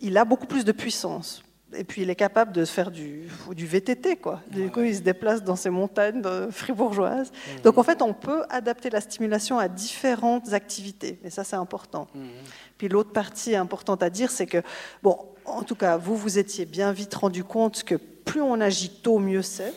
[0.00, 1.43] il a beaucoup plus de puissance.
[1.76, 4.40] Et puis il est capable de faire du, du VTT, quoi.
[4.50, 7.32] Du coup, il se déplace dans ces montagnes euh, fribourgeoises.
[7.62, 11.18] Donc en fait, on peut adapter la stimulation à différentes activités.
[11.24, 12.06] Et ça, c'est important.
[12.78, 14.62] Puis l'autre partie importante à dire, c'est que,
[15.02, 18.90] bon, en tout cas, vous vous étiez bien vite rendu compte que plus on agit
[18.90, 19.72] tôt, mieux c'est.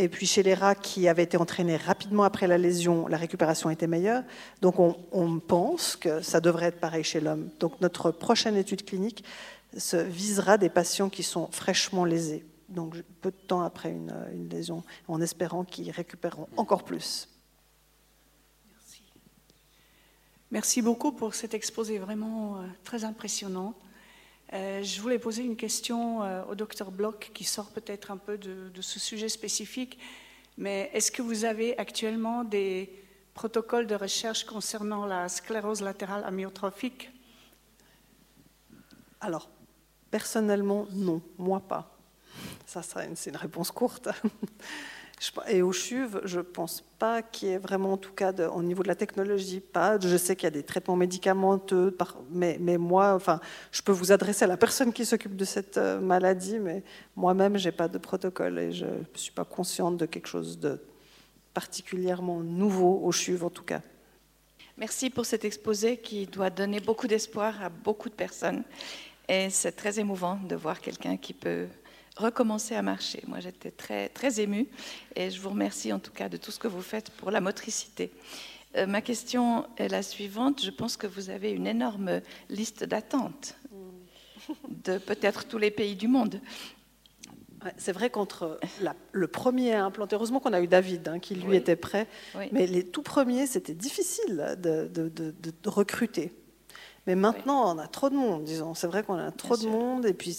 [0.00, 3.68] Et puis chez les rats qui avaient été entraînés rapidement après la lésion, la récupération
[3.68, 4.22] était meilleure.
[4.62, 7.48] Donc on, on pense que ça devrait être pareil chez l'homme.
[7.58, 9.24] Donc notre prochaine étude clinique
[9.78, 14.48] se visera des patients qui sont fraîchement lésés, donc peu de temps après une, une
[14.48, 17.28] lésion, en espérant qu'ils récupéreront encore plus.
[20.50, 23.74] Merci beaucoup pour cet exposé vraiment euh, très impressionnant.
[24.54, 28.38] Euh, je voulais poser une question euh, au docteur Bloch qui sort peut-être un peu
[28.38, 29.98] de, de ce sujet spécifique,
[30.56, 32.90] mais est-ce que vous avez actuellement des
[33.34, 37.10] protocoles de recherche concernant la sclérose latérale amyotrophique?
[39.20, 39.50] Alors,
[40.10, 41.96] personnellement, non, moi pas.
[42.66, 44.08] Ça, c'est une réponse courte.
[45.48, 48.62] Et au CHUV, je ne pense pas qu'il y ait vraiment, en tout cas, au
[48.62, 49.98] niveau de la technologie, pas.
[49.98, 51.96] Je sais qu'il y a des traitements médicamenteux,
[52.30, 53.40] mais moi, enfin,
[53.72, 56.84] je peux vous adresser à la personne qui s'occupe de cette euh, maladie, mais
[57.16, 60.58] moi-même, je n'ai pas de protocole et je ne suis pas consciente de quelque chose
[60.58, 60.80] de
[61.52, 63.80] particulièrement nouveau au CHUV, en tout cas.
[64.76, 68.62] Merci pour cet exposé qui doit donner beaucoup d'espoir à beaucoup de personnes.
[69.28, 71.66] Et c'est très émouvant de voir quelqu'un qui peut
[72.16, 73.22] recommencer à marcher.
[73.26, 74.66] Moi, j'étais très, très émue
[75.14, 77.40] et je vous remercie en tout cas de tout ce que vous faites pour la
[77.40, 78.10] motricité.
[78.76, 80.62] Euh, ma question est la suivante.
[80.64, 83.54] Je pense que vous avez une énorme liste d'attente
[84.68, 86.40] de peut-être tous les pays du monde.
[87.64, 91.18] Ouais, C'est vrai qu'entre la- le premier à implanter, heureusement qu'on a eu David hein,
[91.18, 91.56] qui lui Oui.
[91.56, 92.06] était prêt,
[92.36, 92.44] Oui.
[92.52, 96.32] mais les tout premiers, c'était difficile de, de- de- de recruter.
[97.06, 98.74] Mais maintenant, on a trop de monde, disons.
[98.74, 99.70] C'est vrai qu'on a trop de sûr.
[99.70, 100.36] monde, et puis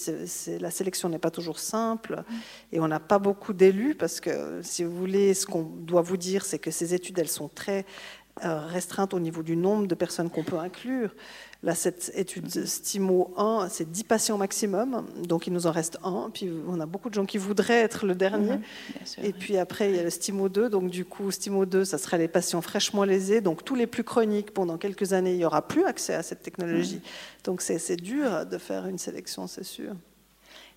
[0.59, 2.23] la sélection n'est pas toujours simple,
[2.71, 6.17] et on n'a pas beaucoup d'élus, parce que, si vous voulez, ce qu'on doit vous
[6.17, 7.85] dire, c'est que ces études, elles sont très
[8.43, 11.13] euh, restreintes au niveau du nombre de personnes qu'on peut inclure.
[11.61, 16.29] Là, cette étude STIMO 1, c'est 10 patients maximum, donc il nous en reste un.
[16.33, 18.53] Puis on a beaucoup de gens qui voudraient être le dernier.
[18.53, 18.61] Mhm,
[19.05, 19.23] sûr.
[19.25, 20.69] Et puis après, il y a le STIMO 2.
[20.69, 23.41] Donc du coup, STIMO 2, ça serait les patients fraîchement lésés.
[23.41, 26.43] Donc tous les plus chroniques, pendant quelques années, il n'y aura plus accès à cette
[26.43, 27.01] technologie.
[27.43, 29.93] Donc c'est c'est dur de faire une sélection, c'est sûr.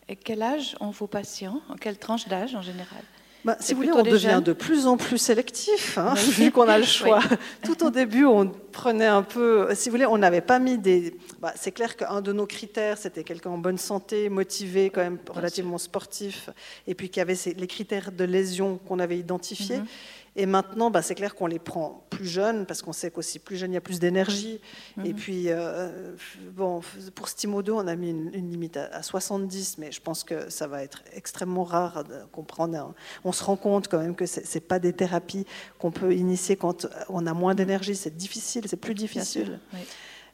[0.09, 1.61] Et quel âge ont vos patients?
[1.69, 3.03] En quelle tranche d'âge en général?
[3.45, 6.69] Bah, si vous voulez, on devient jeunes de plus en plus sélectif, hein, vu qu'on
[6.69, 7.21] a le choix.
[7.65, 9.69] Tout au début, on prenait un peu.
[9.75, 11.15] Si vous voulez, on n'avait pas mis des.
[11.41, 15.19] bah, c'est clair qu'un de nos critères, c'était quelqu'un en bonne santé, motivé, quand même
[15.29, 16.51] relativement sportif,
[16.87, 19.79] et puis qui avait les critères de lésion qu'on avait identifiés.
[19.79, 19.87] Mhm.
[20.35, 23.57] Et maintenant, bah, c'est clair qu'on les prend plus jeunes, parce qu'on sait qu'aussi plus
[23.57, 24.61] jeune, il y a plus d'énergie.
[24.97, 25.07] Mhm.
[25.07, 26.15] Et puis, euh,
[26.53, 26.81] bon,
[27.15, 30.25] pour Stimo 2, on a mis une, une limite à, à 70, mais je pense
[30.25, 32.95] que ça va être extrêmement rare de comprendre.
[33.25, 35.47] On se rend compte quand même que ce n'est pas des thérapies
[35.79, 37.95] qu'on peut initier quand on a moins d'énergie.
[37.95, 39.15] C'est difficile, c'est plus Bien sûr.
[39.45, 39.61] difficile.
[39.75, 39.81] oui.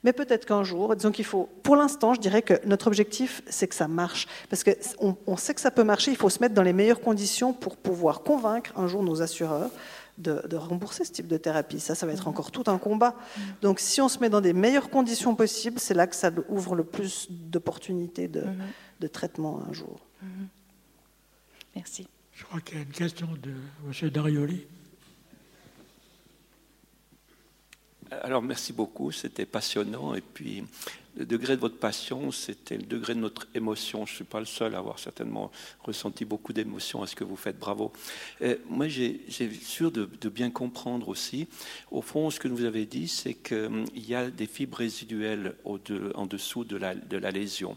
[0.04, 3.66] Mais peut-être qu'un jour, disons qu'il faut, pour l'instant, je dirais que notre objectif, c'est
[3.66, 4.28] que ça marche.
[4.48, 7.00] Parce qu'on on sait que ça peut marcher, il faut se mettre dans les meilleures
[7.00, 9.70] conditions pour pouvoir convaincre un jour nos assureurs
[10.16, 11.80] de, de rembourser ce type de thérapie.
[11.80, 13.14] Ça, ça va être encore tout un combat.
[13.60, 16.74] Donc si on se met dans des meilleures conditions possibles, c'est là que ça ouvre
[16.76, 18.56] le plus d'opportunités de, Mhm.
[19.00, 19.98] de traitement un jour.
[21.74, 22.08] Merci.
[22.34, 24.10] Je crois qu'il y a une question de M.
[24.10, 24.66] Darioli.
[28.10, 30.14] Alors merci beaucoup, c'était passionnant.
[30.14, 30.64] Et puis
[31.18, 34.06] le degré de votre passion, c'était le degré de notre émotion.
[34.06, 35.50] Je ne suis pas le seul à avoir certainement
[35.80, 37.58] ressenti beaucoup d'émotions à ce que vous faites.
[37.58, 37.92] Bravo.
[38.70, 39.20] moi, j'ai
[39.60, 41.48] sûr de, bien comprendre aussi.
[41.90, 46.26] Au fond, ce que vous avez dit, c'est qu'il y a des fibres résiduelles en
[46.26, 47.76] dessous de la, de la, lésion.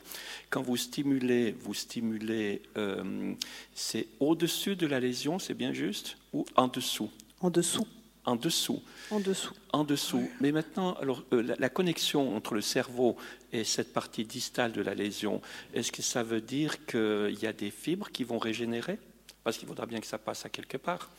[0.52, 3.34] Quand vous stimulez, vous stimulez, euh,
[3.74, 7.10] c'est au-dessus de la lésion, c'est bien juste, ou en dessous?
[7.40, 7.88] En dessous.
[8.24, 8.82] En dessous.
[9.10, 9.54] En dessous.
[9.74, 10.30] En dessous.
[10.42, 13.18] Mais maintenant, alors, euh, la, connexion entre le cerveau
[13.52, 15.42] et cette partie distale de la lésion,
[15.74, 19.00] est-ce que ça veut dire qu'il y a des fibres qui vont régénérer?
[19.44, 21.10] Parce qu'il faudra bien que ça passe à quelque part.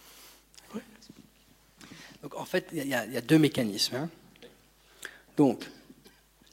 [0.74, 0.80] Oui.
[2.22, 3.96] Donc, en fait, il y, a deux mécanismes.
[3.96, 4.10] Hein.
[5.36, 5.68] Donc,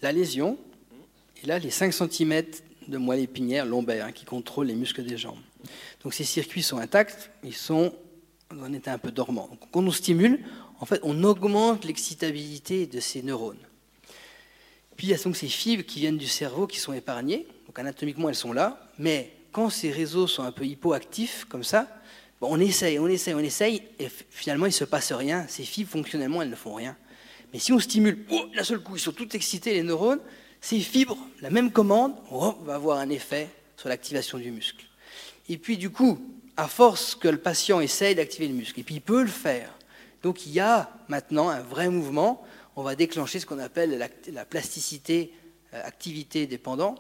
[0.02, 0.58] la lésion,
[1.44, 2.44] et là, les 5 cm
[2.88, 5.38] de moelle épinière lombaire hein, qui contrôlent les muscles des jambes.
[6.04, 7.94] Donc, ces circuits sont intacts, ils sont
[8.58, 9.50] on était un peu dormant.
[9.72, 10.40] Quand on stimule,
[10.80, 13.58] en fait, on augmente l'excitabilité de ces neurones.
[14.96, 17.48] Puis il y a donc ces fibres qui viennent du cerveau qui sont épargnées.
[17.68, 18.90] Donc anatomiquement, elles sont là.
[18.98, 21.88] Mais quand ces réseaux sont un peu hypoactifs, comme ça,
[22.42, 25.46] on essaye, on essaye, on essaye, et finalement, il ne se passe rien.
[25.48, 26.96] Ces fibres, fonctionnellement, elles ne font rien.
[27.54, 30.22] Mais si on stimule, oh, d'un seul coup, ils sont tous excités, les neurones,
[30.62, 34.86] ces fibres, la même commande, oh, va avoir un effet sur l'activation du muscle.
[35.50, 36.20] Et puis, du coup,
[36.60, 39.74] à force que le patient essaye d'activer le muscle, et puis il peut le faire.
[40.24, 42.44] Donc il y a maintenant un vrai mouvement.
[42.76, 45.34] On va déclencher ce qu'on appelle la, plasticité
[45.74, 46.96] euh, activité dépendant,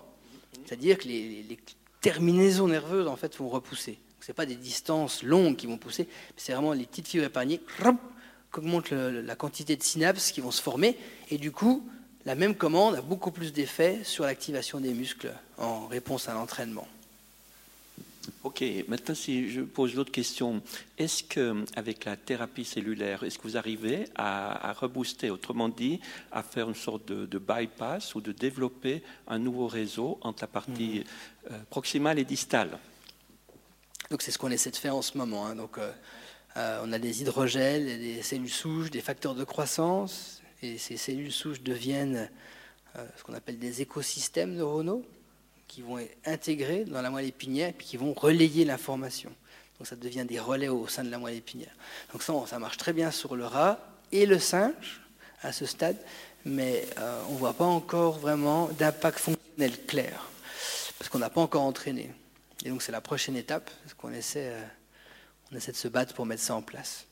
[0.65, 1.59] c'est-à-dire que les,
[1.99, 3.99] terminaisons nerveuses en fait vont repousser.
[4.21, 6.07] Ce n'est pas des distances longues qui vont pousser,
[6.37, 10.61] c'est vraiment les petites fibres épargnées qui augmentent la quantité de synapses qui vont se
[10.61, 10.97] former,
[11.29, 11.85] et du coup,
[12.25, 16.87] la même commande a beaucoup plus d'effet sur l'activation des muscles en réponse à l'entraînement.
[18.43, 20.61] Ok, maintenant si je pose l'autre question,
[20.97, 25.99] est-ce qu'avec la thérapie cellulaire, est-ce que vous arrivez à, rebooster, autrement dit,
[26.31, 30.99] à faire une sorte de, bypass ou de développer un nouveau réseau entre la partie
[30.99, 31.51] mhm.
[31.51, 32.77] euh, proximale et distale?
[34.09, 35.45] Donc c'est ce qu'on essaie de faire en ce moment.
[35.45, 35.55] Hein.
[35.55, 35.91] Donc euh,
[36.57, 41.31] euh, on a des hydrogels, des cellules souches, des facteurs de croissance, et ces cellules
[41.31, 42.29] souches deviennent
[43.15, 45.05] ce qu'on appelle des écosystèmes neuronaux
[45.69, 49.31] qui vont être intégrés dans la moelle épinière et qui vont relayer l'information.
[49.77, 51.71] Donc ça devient des relais au sein de la moelle épinière.
[52.11, 53.79] Donc ça, ça marche très bien sur le rat
[54.11, 54.99] et le singe
[55.41, 55.95] à ce stade,
[56.43, 60.27] mais euh, on ne voit pas encore vraiment d'impact fonctionnel clair,
[60.97, 62.11] parce qu'on n'a pas encore entraîné.
[62.65, 64.61] Et donc c'est la prochaine étape, parce qu'on euh,
[65.51, 67.05] on essaie de se battre pour mettre ça en place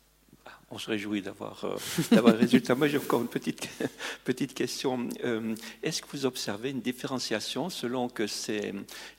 [0.70, 1.78] on se réjouit d'avoir euh,
[2.12, 2.76] le résultat.
[2.76, 3.70] Moi, j'ai encore une petite,
[4.26, 5.08] petite question.
[5.24, 8.74] Euh, est-ce que vous observez une différenciation selon que c'est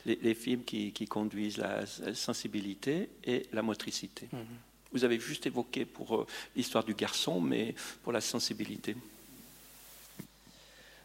[0.05, 4.29] les, films qui, conduisent la sensibilité et la motricité?
[4.33, 4.41] Mhm.
[4.93, 6.27] Vous avez juste évoqué pour euh,
[6.57, 8.97] l'histoire du garçon, mais pour la sensibilité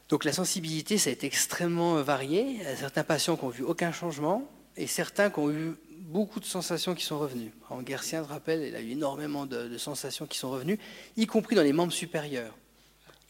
[0.09, 2.59] donc la sensibilité, ça a été extrêmement varié.
[2.77, 5.73] Certains patients qui n'ont vu aucun changement et certains qui ont eu
[6.04, 7.51] beaucoup de sensations qui sont revenues.
[7.70, 10.78] En Guercien, je rappelle, il a eu énormément de, sensations qui sont revenues,
[11.18, 12.56] y compris dans les membres supérieurs.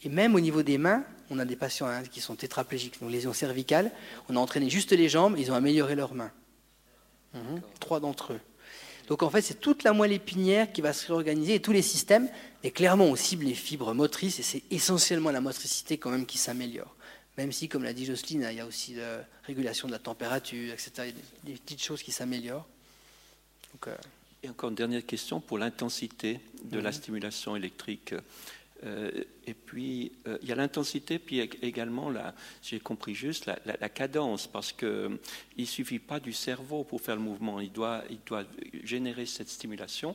[0.02, 3.10] Et même au niveau des mains, on a des patients hein, qui sont tétraplégiques, donc
[3.10, 3.90] lésions cervicales.
[4.28, 6.32] On a entraîné juste les jambes, ils ont amélioré leurs mains.
[7.32, 7.62] Mhm.
[7.80, 8.40] Trois d'entre eux.
[9.08, 11.82] Donc en fait, c'est toute la moelle épinière qui va se réorganiser et tous les
[11.82, 12.28] systèmes.
[12.62, 16.38] Mais clairement, on cible les fibres motrices et c'est essentiellement la motricité quand même qui
[16.38, 16.94] s'améliore.
[17.36, 20.72] Même si, comme l'a dit Jocelyne, il y a aussi la régulation de la température,
[20.72, 20.92] etc.
[20.98, 22.66] Il y a des petites choses qui s'améliorent.
[23.86, 23.96] Euh,
[24.42, 26.96] et encore une dernière question pour l'intensité de la mhm.
[26.96, 28.14] stimulation électrique.
[28.84, 33.46] Euh, et puis, euh, il y a l'intensité, puis également, la, si j'ai compris juste,
[33.46, 35.18] la, cadence, parce qu'il
[35.58, 37.60] ne suffit pas du cerveau pour faire le mouvement.
[37.60, 38.44] Il doit, il doit
[38.82, 40.14] générer cette stimulation,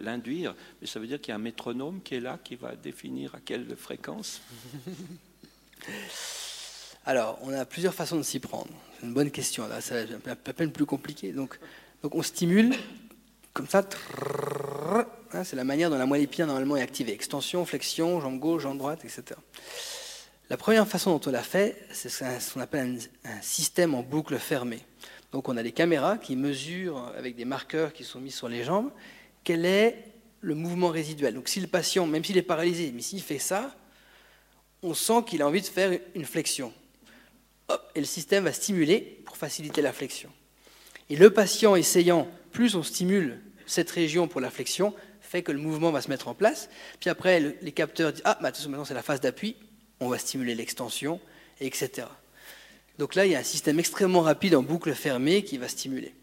[0.00, 2.74] l'induire, mais ça veut dire qu'il y a un métronome qui est là, qui va
[2.74, 4.40] définir à quelle fréquence?
[7.10, 8.68] Alors, on a plusieurs façons de s'y prendre.
[8.94, 9.66] C'est une bonne question.
[9.66, 11.32] Là, c'est à peine plus compliqué.
[11.32, 11.58] Donc,
[12.04, 12.72] on stimule
[13.52, 13.82] comme ça.
[15.32, 17.10] Hein, c'est la manière dont la moelle épinière normalement est activée.
[17.10, 19.40] Extension, flexion, jambe gauche, jambe droite, etc.
[20.50, 24.38] La première façon dont on l'a fait, c'est ce qu'on appelle un, système en boucle
[24.38, 24.84] fermée.
[25.32, 28.62] Donc on a des caméras qui mesurent avec des marqueurs qui sont mis sur les
[28.62, 28.92] jambes
[29.42, 30.04] quel est
[30.42, 31.34] le mouvement résiduel.
[31.34, 33.74] Donc si le patient, même s'il est paralysé, mais s'il fait ça,
[34.84, 36.72] on sent qu'il a envie de faire une flexion.
[37.94, 40.30] Et le système va stimuler pour faciliter la flexion.
[41.08, 45.58] Et le patient essayant, plus on stimule cette région pour la flexion, fait que le
[45.58, 46.68] mouvement va se mettre en place.
[46.98, 49.56] Puis après, les capteurs disent Ah, maintenant c'est la phase d'appui,
[50.00, 51.20] on va stimuler l'extension,
[51.60, 52.06] etc.
[52.98, 56.14] Donc là, il y a un système extrêmement rapide en boucle fermée qui va stimuler.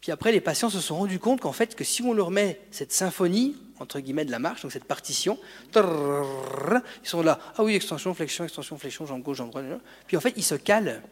[0.00, 2.60] Puis après, les patients se sont rendus compte qu'en fait, que si on leur met
[2.70, 5.38] cette symphonie, entre guillemets, de la marche, donc cette partition,
[5.74, 9.66] ils sont là, ah oui, extension, flexion, extension, flexion, jambe gauche, jambe droite,
[10.06, 11.02] puis en fait, ils se calent,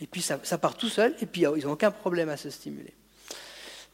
[0.00, 2.50] et puis ça, ça part tout seul, et puis ils n'ont aucun problème à se
[2.50, 2.94] stimuler.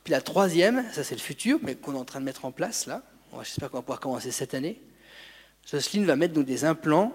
[0.03, 2.53] Puis la troisième, ça c'est le futur, mais qu'on est en train de mettre en
[2.53, 3.03] place là,
[3.43, 4.81] j'espère qu'on va pouvoir commencer cette année,
[5.71, 7.13] Jocelyne va mettre donc des implants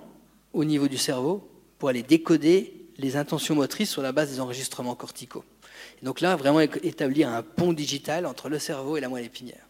[0.54, 1.47] au niveau du cerveau
[1.78, 5.45] pour aller décoder les intentions motrices sur la base des enregistrements corticaux.
[6.02, 9.68] Et donc là, vraiment établir un pont digital entre le cerveau et la moelle épinière.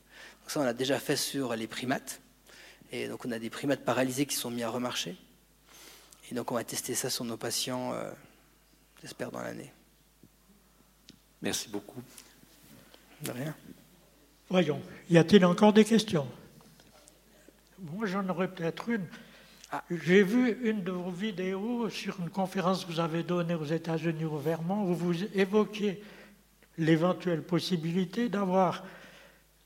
[0.49, 2.21] Donc ça, on l'a déjà fait sur les primates.
[2.91, 5.15] Et donc on a des primates paralysés qui sont mis à remarcher.
[6.31, 8.09] Et donc on va tester ça sur nos patients, euh,
[8.99, 9.71] j'espère, dans l'année.
[11.43, 12.01] Merci beaucoup.
[13.21, 13.55] De rien.
[14.49, 14.81] Voyons,
[15.11, 16.27] y a-t-il encore des questions?
[17.77, 19.05] Moi, j'en aurais peut-être une.
[19.71, 19.83] Ah.
[19.91, 24.25] J'ai vu une de vos vidéos sur une conférence que vous avez donnée aux États-Unis
[24.25, 26.01] au Vermont où vous évoquiez
[26.79, 28.83] l'éventuelle possibilité d'avoir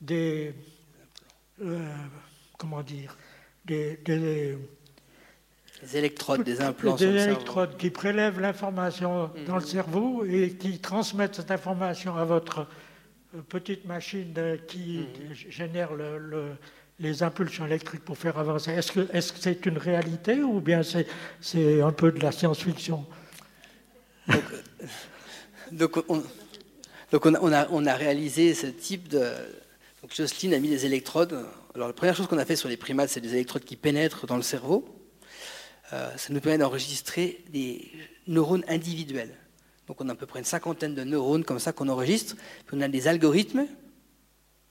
[0.01, 0.53] des,
[1.61, 1.87] euh,
[2.57, 3.17] comment dire,
[3.65, 4.57] des, des,
[5.93, 6.95] électrodes, des implants.
[6.95, 9.67] Des électrodes qui prélèvent l'information dans le mhm.
[9.67, 12.67] cerveau et qui transmettent cette information à votre
[13.35, 14.33] euh, petite machine
[14.67, 15.33] qui mhm.
[15.33, 16.55] génère le
[16.99, 18.71] les impulsions électriques pour faire avancer.
[18.71, 23.05] Est-ce que c'est une réalité ou bien c'est un peu de la science-fiction?
[25.71, 26.23] Donc, on,
[27.11, 29.23] donc on, a, on, a, réalisé ce type de...
[30.03, 31.45] Donc Jocelyne a mis des électrodes.
[31.73, 34.27] Alors la première chose qu'on a fait sur les primates, c'est des électrodes qui pénètrent
[34.27, 34.83] dans le cerveau.
[35.93, 37.89] Euh, ça nous permet d'enregistrer des
[38.27, 39.33] neurones individuels.
[39.87, 42.35] Donc on a à peu près une cinquantaine de neurones comme ça qu'on enregistre.
[42.67, 43.65] Puis on a des algorithmes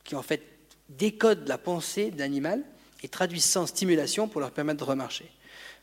[0.04, 0.42] qui en fait
[0.90, 2.62] décodent la pensée d'animal
[3.02, 5.30] et traduisent ça en stimulation pour leur permettre de remarcher.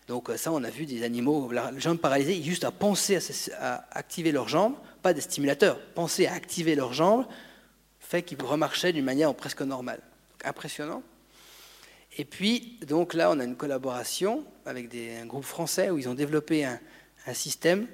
[0.08, 3.18] Donc euh, ça, on a vu des animaux, les jambes paralysées, juste à penser
[3.60, 7.26] à, activer leurs jambes, pas des stimulateurs, penser à activer leurs jambes,
[8.10, 10.02] fait qu'ils remarchaient d'une manière presque normale.
[10.44, 11.04] impressionnant.
[12.18, 16.16] Et puis, donc là, on a une collaboration avec un groupe français où ils ont
[16.16, 16.80] développé un,
[17.28, 17.86] un système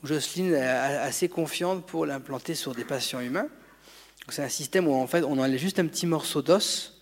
[0.00, 3.48] où Jocelyne est assez confiante pour l'implanter sur des patients humains.
[4.28, 7.00] C'est un système où en fait on enlève juste un petit morceau d'os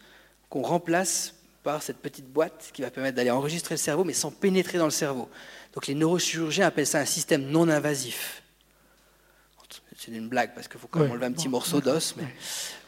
[0.48, 4.30] qu'on remplace par cette petite boîte qui va permettre d'aller enregistrer le cerveau mais sans
[4.30, 5.28] pénétrer dans le cerveau.
[5.74, 8.41] Donc les neurochirurgiens appellent ça un système non invasif.
[10.04, 12.16] C'est une blague parce qu'il faut quand même enlever un petit morceau d'os,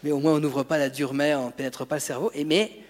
[0.03, 2.33] mais, au moins on n'ouvre pas la dure mère, on ne pénètre pas le cerveau.
[2.35, 2.81] Et mais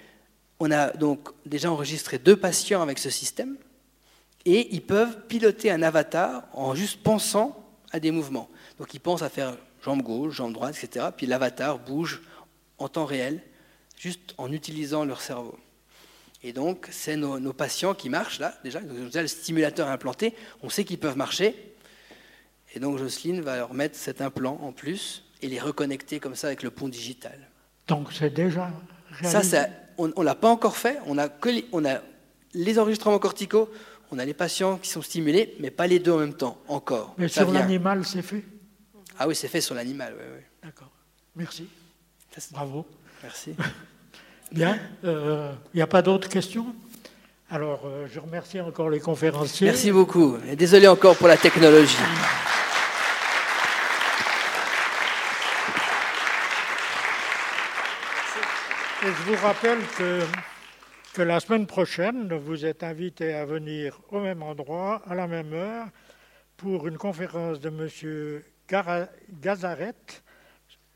[0.60, 3.58] on a donc déjà enregistré deux patients avec ce système
[4.46, 8.48] et ils peuvent piloter un avatar en juste pensant à des mouvements.
[8.78, 11.08] Donc ils pensent à faire jambe gauche, jambe droite, etc.
[11.14, 12.22] Puis l'avatar bouge
[12.78, 13.42] en temps réel,
[13.98, 15.58] juste en utilisant leur cerveau.
[16.42, 20.34] Et donc, c'est nos, patients qui marchent là, déjà, ils ont déjà le stimulateur implanté,
[20.62, 21.73] on sait qu'ils peuvent marcher.
[22.74, 26.48] Et donc, Jocelyne va leur mettre cet implant en plus et les reconnecter comme ça
[26.48, 27.38] avec le pont digital.
[27.86, 28.70] Donc, c'est déjà
[29.10, 29.42] réalisé.
[29.42, 29.66] Ça,
[29.96, 30.98] on ne l'a pas encore fait.
[31.06, 32.00] On a, que les, on a
[32.54, 33.70] les enregistrements corticaux,
[34.10, 37.14] on a les patients qui sont stimulés, mais pas les deux en même temps, encore.
[37.18, 38.44] Mais sur l'animal, c'est fait?
[39.18, 40.90] Ah oui, c'est fait sur l'animal, oui, D'accord.
[41.36, 41.68] Merci.
[42.50, 42.86] Bravo.
[43.22, 43.54] Merci.
[44.52, 44.78] Bien.
[45.02, 46.66] Il euh, n'y a pas d'autres questions?
[47.50, 49.66] Alors, euh, je remercie encore les conférenciers.
[49.66, 50.36] Merci beaucoup.
[50.48, 51.96] Et désolé encore pour la technologie.
[59.04, 64.42] Et je vous rappelle que, la semaine prochaine, vous êtes invités à venir au même
[64.42, 65.88] endroit, à la même heure,
[66.56, 68.42] pour une conférence de M.
[69.42, 69.94] Gazaret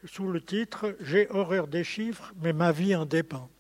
[0.07, 3.51] sous le titre J'ai horreur des chiffres, mais ma vie en dépend.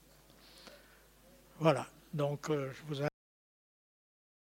[1.59, 3.03] Voilà, donc euh, je vous